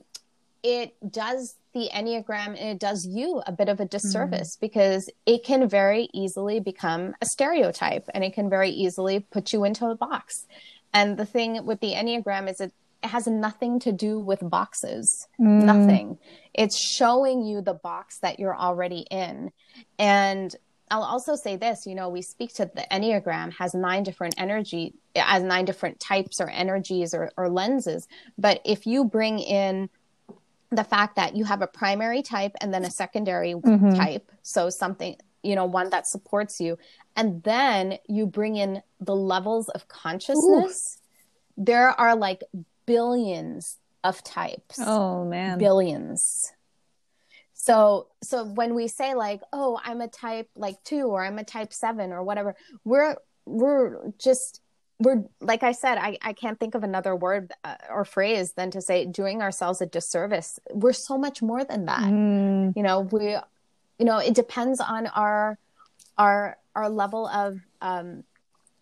it 0.64 0.96
does 1.12 1.56
the 1.74 1.90
enneagram 1.94 2.48
and 2.48 2.70
it 2.70 2.80
does 2.80 3.06
you 3.06 3.42
a 3.46 3.52
bit 3.52 3.70
of 3.70 3.80
a 3.80 3.86
disservice 3.86 4.56
mm. 4.56 4.60
because 4.62 5.10
it 5.26 5.44
can 5.44 5.68
very 5.68 6.10
easily 6.14 6.60
become 6.60 7.14
a 7.22 7.26
stereotype 7.26 8.08
and 8.14 8.24
it 8.24 8.34
can 8.34 8.50
very 8.50 8.70
easily 8.70 9.20
put 9.20 9.54
you 9.54 9.64
into 9.64 9.86
a 9.88 9.96
box 9.96 10.46
and 10.94 11.18
the 11.18 11.26
thing 11.26 11.66
with 11.66 11.80
the 11.82 11.94
enneagram 11.94 12.50
is 12.50 12.60
it 12.62 12.74
has 13.04 13.28
nothing 13.28 13.80
to 13.82 13.92
do 13.92 14.20
with 14.20 14.40
boxes. 14.42 15.28
Mm. 15.40 15.64
Nothing. 15.64 16.18
It's 16.54 16.78
showing 16.78 17.44
you 17.44 17.62
the 17.62 17.74
box 17.74 18.20
that 18.20 18.40
you're 18.40 18.58
already 18.58 19.06
in. 19.12 19.52
And 20.00 20.56
I'll 20.90 21.04
also 21.04 21.36
say 21.36 21.58
this, 21.58 21.86
you 21.86 21.96
know, 21.96 22.10
we 22.10 22.22
speak 22.22 22.54
to 22.56 22.72
the 22.74 22.86
Enneagram 22.92 23.54
has 23.54 23.74
nine 23.74 24.04
different 24.04 24.36
energy, 24.38 24.94
as 25.16 25.44
nine 25.44 25.66
different 25.66 26.00
types 26.00 26.40
or 26.40 26.50
energies 26.50 27.14
or, 27.14 27.32
or 27.38 27.50
lenses. 27.50 28.08
But 28.38 28.62
if 28.64 28.88
you 28.88 29.04
bring 29.04 29.40
in 29.40 29.90
the 30.72 30.84
fact 30.84 31.18
that 31.18 31.36
you 31.36 31.44
have 31.46 31.62
a 31.62 31.68
primary 31.68 32.22
type 32.22 32.54
and 32.62 32.74
then 32.74 32.86
a 32.86 32.92
secondary 32.92 33.54
mm-hmm. 33.54 33.96
type, 33.96 34.32
so 34.44 34.70
something, 34.70 35.18
you 35.44 35.56
know, 35.56 35.66
one 35.66 35.90
that 35.90 36.08
supports 36.08 36.60
you, 36.60 36.78
and 37.16 37.44
then 37.44 37.98
you 38.08 38.26
bring 38.26 38.56
in 38.56 38.82
the 39.02 39.16
levels 39.16 39.70
of 39.70 39.88
consciousness, 39.88 41.00
Ooh. 41.00 41.64
there 41.66 41.90
are 41.90 42.16
like 42.16 42.44
billions 42.88 43.78
of 44.04 44.24
types. 44.24 44.80
Oh 44.84 45.24
man. 45.26 45.60
Billions. 45.60 46.52
So 47.54 48.08
so 48.24 48.46
when 48.46 48.74
we 48.74 48.88
say 48.88 49.14
like, 49.14 49.42
"Oh, 49.54 49.80
I'm 49.84 50.02
a 50.02 50.08
type 50.08 50.50
like 50.56 50.82
2 50.84 51.08
or 51.08 51.24
I'm 51.24 51.38
a 51.38 51.44
type 51.44 51.74
7 51.74 52.12
or 52.12 52.24
whatever," 52.24 52.56
we're 52.84 53.18
we're 53.46 54.12
just 54.18 54.62
we're 55.00 55.24
like 55.42 55.64
I 55.64 55.74
said, 55.74 55.98
I 55.98 56.18
I 56.22 56.34
can't 56.34 56.60
think 56.60 56.74
of 56.76 56.84
another 56.84 57.16
word 57.16 57.52
uh, 57.64 57.76
or 57.90 58.06
phrase 58.06 58.54
than 58.54 58.72
to 58.72 58.82
say 58.82 59.06
doing 59.06 59.42
ourselves 59.42 59.82
a 59.82 59.86
disservice. 59.86 60.60
We're 60.72 60.94
so 60.94 61.18
much 61.18 61.42
more 61.42 61.64
than 61.64 61.86
that. 61.86 62.04
Mm. 62.04 62.74
You 62.76 62.84
know, 62.84 63.02
we 63.02 63.36
you 64.00 64.06
know, 64.06 64.20
it 64.20 64.34
depends 64.34 64.80
on 64.80 65.08
our 65.08 65.58
our 66.18 66.58
our 66.76 66.90
level 66.90 67.28
of 67.28 67.60
um 67.82 68.24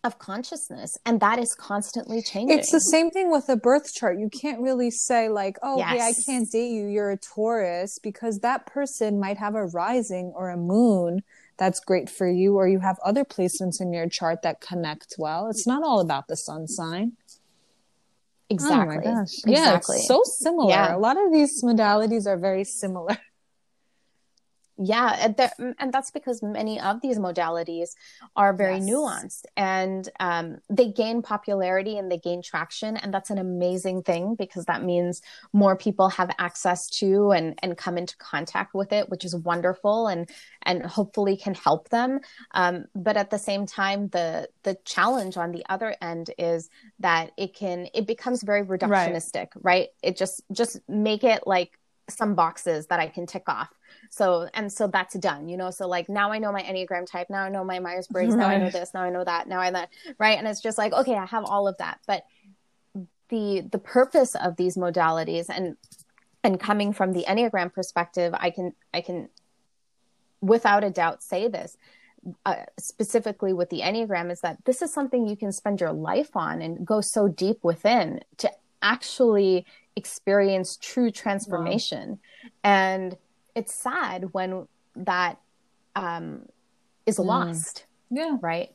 of 0.05 0.19
consciousness 0.19 0.97
and 1.05 1.19
that 1.19 1.39
is 1.39 1.55
constantly 1.59 2.21
changing 2.21 2.57
it's 2.57 2.71
the 2.71 2.79
same 2.79 3.09
thing 3.09 3.31
with 3.31 3.49
a 3.49 3.55
birth 3.55 3.93
chart. 3.93 4.19
You 4.19 4.29
can't 4.29 4.61
really 4.61 4.91
say 4.91 5.29
like 5.29 5.57
oh 5.63 5.77
yes. 5.77 5.91
hey 5.91 5.99
i 6.01 6.13
can't 6.25 6.49
date 6.51 6.71
you. 6.71 6.87
You're 6.87 7.11
a 7.11 7.17
taurus 7.17 7.99
because 8.01 8.39
that 8.39 8.65
person 8.65 9.19
might 9.19 9.37
have 9.37 9.55
a 9.55 9.65
rising 9.65 10.31
or 10.35 10.49
a 10.49 10.57
moon 10.57 11.23
that's 11.57 11.79
great 11.79 12.09
for 12.09 12.29
you 12.29 12.55
or 12.55 12.67
you 12.67 12.79
have 12.79 12.97
other 13.03 13.23
placements 13.23 13.79
in 13.79 13.93
your 13.93 14.07
chart 14.09 14.41
that 14.43 14.61
connect 14.61 15.15
well. 15.17 15.47
It's 15.49 15.65
not 15.65 15.83
all 15.83 15.99
about 15.99 16.27
the 16.27 16.35
sun 16.35 16.67
sign. 16.67 17.13
Exactly. 18.49 18.97
Oh 18.97 19.11
my 19.13 19.21
gosh. 19.21 19.33
Yeah 19.45 19.79
so 19.79 20.21
similar. 20.23 20.69
Yeah. 20.69 20.95
a 20.95 20.99
lot 20.99 21.17
of 21.17 21.31
these 21.31 21.63
modalities 21.63 22.27
are 22.27 22.37
very 22.37 22.63
similar 22.63 23.17
yeah 24.77 25.31
and 25.79 25.93
that's 25.93 26.11
because 26.11 26.43
many 26.43 26.79
of 26.79 27.01
these 27.01 27.17
modalities 27.17 27.95
are 28.35 28.53
very 28.53 28.77
yes. 28.77 28.83
nuanced 28.83 29.45
and 29.55 30.09
um, 30.19 30.57
they 30.69 30.91
gain 30.91 31.21
popularity 31.21 31.97
and 31.97 32.11
they 32.11 32.17
gain 32.17 32.41
traction 32.41 32.97
and 32.97 33.13
that's 33.13 33.29
an 33.29 33.37
amazing 33.37 34.03
thing 34.03 34.35
because 34.35 34.65
that 34.65 34.83
means 34.83 35.21
more 35.53 35.77
people 35.77 36.09
have 36.09 36.29
access 36.39 36.89
to 36.89 37.31
and, 37.31 37.57
and 37.63 37.77
come 37.77 37.97
into 37.97 38.17
contact 38.17 38.73
with 38.73 38.91
it 38.91 39.09
which 39.09 39.23
is 39.23 39.35
wonderful 39.35 40.07
and 40.07 40.29
and 40.63 40.85
hopefully 40.85 41.37
can 41.37 41.53
help 41.53 41.89
them 41.89 42.19
um, 42.51 42.85
but 42.95 43.15
at 43.15 43.29
the 43.29 43.39
same 43.39 43.65
time 43.65 44.09
the 44.09 44.47
the 44.63 44.77
challenge 44.83 45.37
on 45.37 45.51
the 45.51 45.63
other 45.69 45.95
end 46.01 46.31
is 46.37 46.69
that 46.99 47.31
it 47.37 47.55
can 47.55 47.87
it 47.93 48.05
becomes 48.05 48.43
very 48.43 48.65
reductionistic 48.65 49.47
right, 49.55 49.63
right? 49.63 49.87
it 50.03 50.17
just 50.17 50.41
just 50.51 50.79
make 50.89 51.23
it 51.23 51.43
like 51.45 51.79
some 52.09 52.35
boxes 52.35 52.87
that 52.87 52.99
I 52.99 53.07
can 53.07 53.25
tick 53.25 53.43
off. 53.47 53.69
So, 54.15 54.47
and 54.53 54.71
so 54.71 54.87
that's 54.87 55.15
done, 55.15 55.49
you 55.49 55.57
know? 55.57 55.71
So 55.71 55.89
like 55.89 56.07
now 56.07 56.31
I 56.31 56.37
know 56.39 56.49
my 56.53 56.61
Enneagram 56.61 57.05
type. 57.05 57.29
Now 57.29 57.43
I 57.43 57.49
know 57.49 57.65
my 57.65 57.79
Myers-Briggs. 57.79 58.33
Right. 58.33 58.39
Now 58.39 58.47
I 58.47 58.57
know 58.57 58.69
this. 58.69 58.93
Now 58.93 59.01
I 59.01 59.09
know 59.09 59.25
that. 59.25 59.49
Now 59.49 59.59
I 59.59 59.71
that. 59.71 59.89
Right. 60.17 60.37
And 60.37 60.47
it's 60.47 60.61
just 60.61 60.77
like, 60.77 60.93
okay, 60.93 61.15
I 61.15 61.25
have 61.25 61.43
all 61.43 61.67
of 61.67 61.77
that. 61.79 61.99
But 62.07 62.23
the, 63.27 63.67
the 63.69 63.77
purpose 63.77 64.33
of 64.35 64.55
these 64.55 64.77
modalities 64.77 65.47
and, 65.49 65.75
and 66.45 66.57
coming 66.57 66.93
from 66.93 67.11
the 67.11 67.25
Enneagram 67.27 67.73
perspective, 67.73 68.33
I 68.37 68.51
can, 68.51 68.71
I 68.93 69.01
can 69.01 69.27
without 70.39 70.85
a 70.85 70.89
doubt 70.89 71.21
say 71.21 71.49
this. 71.49 71.75
Uh, 72.45 72.63
specifically 72.79 73.51
with 73.51 73.69
the 73.69 73.81
Enneagram 73.81 74.31
is 74.31 74.39
that 74.39 74.63
this 74.63 74.81
is 74.81 74.93
something 74.93 75.27
you 75.27 75.35
can 75.35 75.51
spend 75.51 75.81
your 75.81 75.91
life 75.91 76.37
on 76.37 76.61
and 76.61 76.87
go 76.87 77.01
so 77.01 77.27
deep 77.27 77.59
within 77.63 78.21
to 78.37 78.49
actually 78.81 79.65
experience 79.97 80.77
true 80.77 81.11
transformation. 81.11 82.11
Wow. 82.11 82.49
And 82.63 83.17
it's 83.55 83.73
sad 83.73 84.33
when 84.33 84.67
that 84.95 85.39
um, 85.95 86.43
is 87.05 87.17
mm. 87.17 87.25
lost. 87.25 87.85
Yeah. 88.11 88.37
Right. 88.41 88.71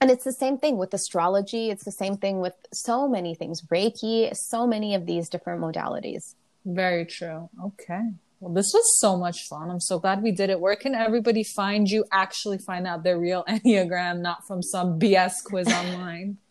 And 0.00 0.10
it's 0.10 0.24
the 0.24 0.32
same 0.32 0.56
thing 0.56 0.78
with 0.78 0.94
astrology. 0.94 1.68
It's 1.68 1.84
the 1.84 1.92
same 1.92 2.16
thing 2.16 2.40
with 2.40 2.54
so 2.72 3.06
many 3.06 3.34
things, 3.34 3.60
Reiki, 3.62 4.34
so 4.34 4.66
many 4.66 4.94
of 4.94 5.04
these 5.04 5.28
different 5.28 5.60
modalities. 5.60 6.36
Very 6.64 7.04
true. 7.04 7.50
Okay. 7.62 8.08
Well, 8.40 8.54
this 8.54 8.72
was 8.72 8.98
so 8.98 9.18
much 9.18 9.46
fun. 9.46 9.70
I'm 9.70 9.80
so 9.80 9.98
glad 9.98 10.22
we 10.22 10.32
did 10.32 10.48
it. 10.48 10.58
Where 10.58 10.76
can 10.76 10.94
everybody 10.94 11.44
find 11.44 11.86
you? 11.86 12.06
Actually, 12.10 12.56
find 12.56 12.86
out 12.86 13.02
their 13.02 13.18
real 13.18 13.44
Enneagram, 13.48 14.20
not 14.20 14.46
from 14.46 14.62
some 14.62 14.98
BS 14.98 15.44
quiz 15.44 15.68
online. 15.68 16.38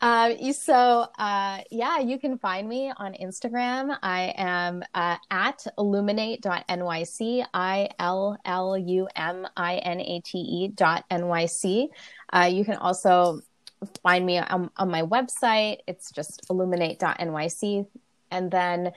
um, 0.00 0.52
so 0.52 1.06
uh, 1.18 1.60
yeah, 1.70 1.98
you 1.98 2.18
can 2.18 2.38
find 2.38 2.68
me 2.68 2.92
on 2.96 3.14
Instagram. 3.14 3.96
I 4.02 4.34
am 4.36 4.82
uh, 4.94 5.16
at 5.30 5.66
illuminate.nyc, 5.78 7.46
I 7.54 7.88
L 7.98 8.38
L 8.44 8.78
U 8.78 9.08
M 9.14 9.46
I 9.56 9.76
N 9.76 10.00
A 10.00 10.20
T 10.20 10.38
E 10.38 10.68
dot 10.68 11.04
NYC. 11.10 11.88
Uh, 12.32 12.50
you 12.52 12.64
can 12.64 12.76
also 12.76 13.40
find 14.02 14.24
me 14.24 14.38
on, 14.38 14.70
on 14.76 14.90
my 14.90 15.02
website. 15.02 15.78
It's 15.86 16.10
just 16.10 16.46
illuminate.nyc. 16.50 17.86
And 18.30 18.50
then 18.50 18.92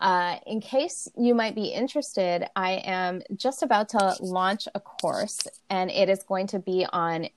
uh, 0.00 0.36
in 0.46 0.60
case 0.60 1.08
you 1.16 1.34
might 1.34 1.54
be 1.54 1.66
interested, 1.66 2.46
I 2.56 2.82
am 2.84 3.22
just 3.36 3.62
about 3.62 3.90
to 3.90 4.16
launch 4.20 4.66
a 4.74 4.80
course, 4.80 5.40
and 5.70 5.90
it 5.90 6.08
is 6.08 6.22
going 6.24 6.48
to 6.48 6.58
be 6.58 6.86
on 6.92 7.28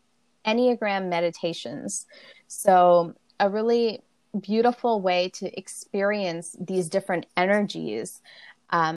Enneagram 0.47 1.09
meditations. 1.09 2.05
So, 2.47 3.13
a 3.39 3.49
really 3.49 4.01
beautiful 4.39 5.01
way 5.01 5.29
to 5.29 5.57
experience 5.57 6.55
these 6.59 6.89
different 6.89 7.25
energies. 7.35 8.21
Um, 8.69 8.96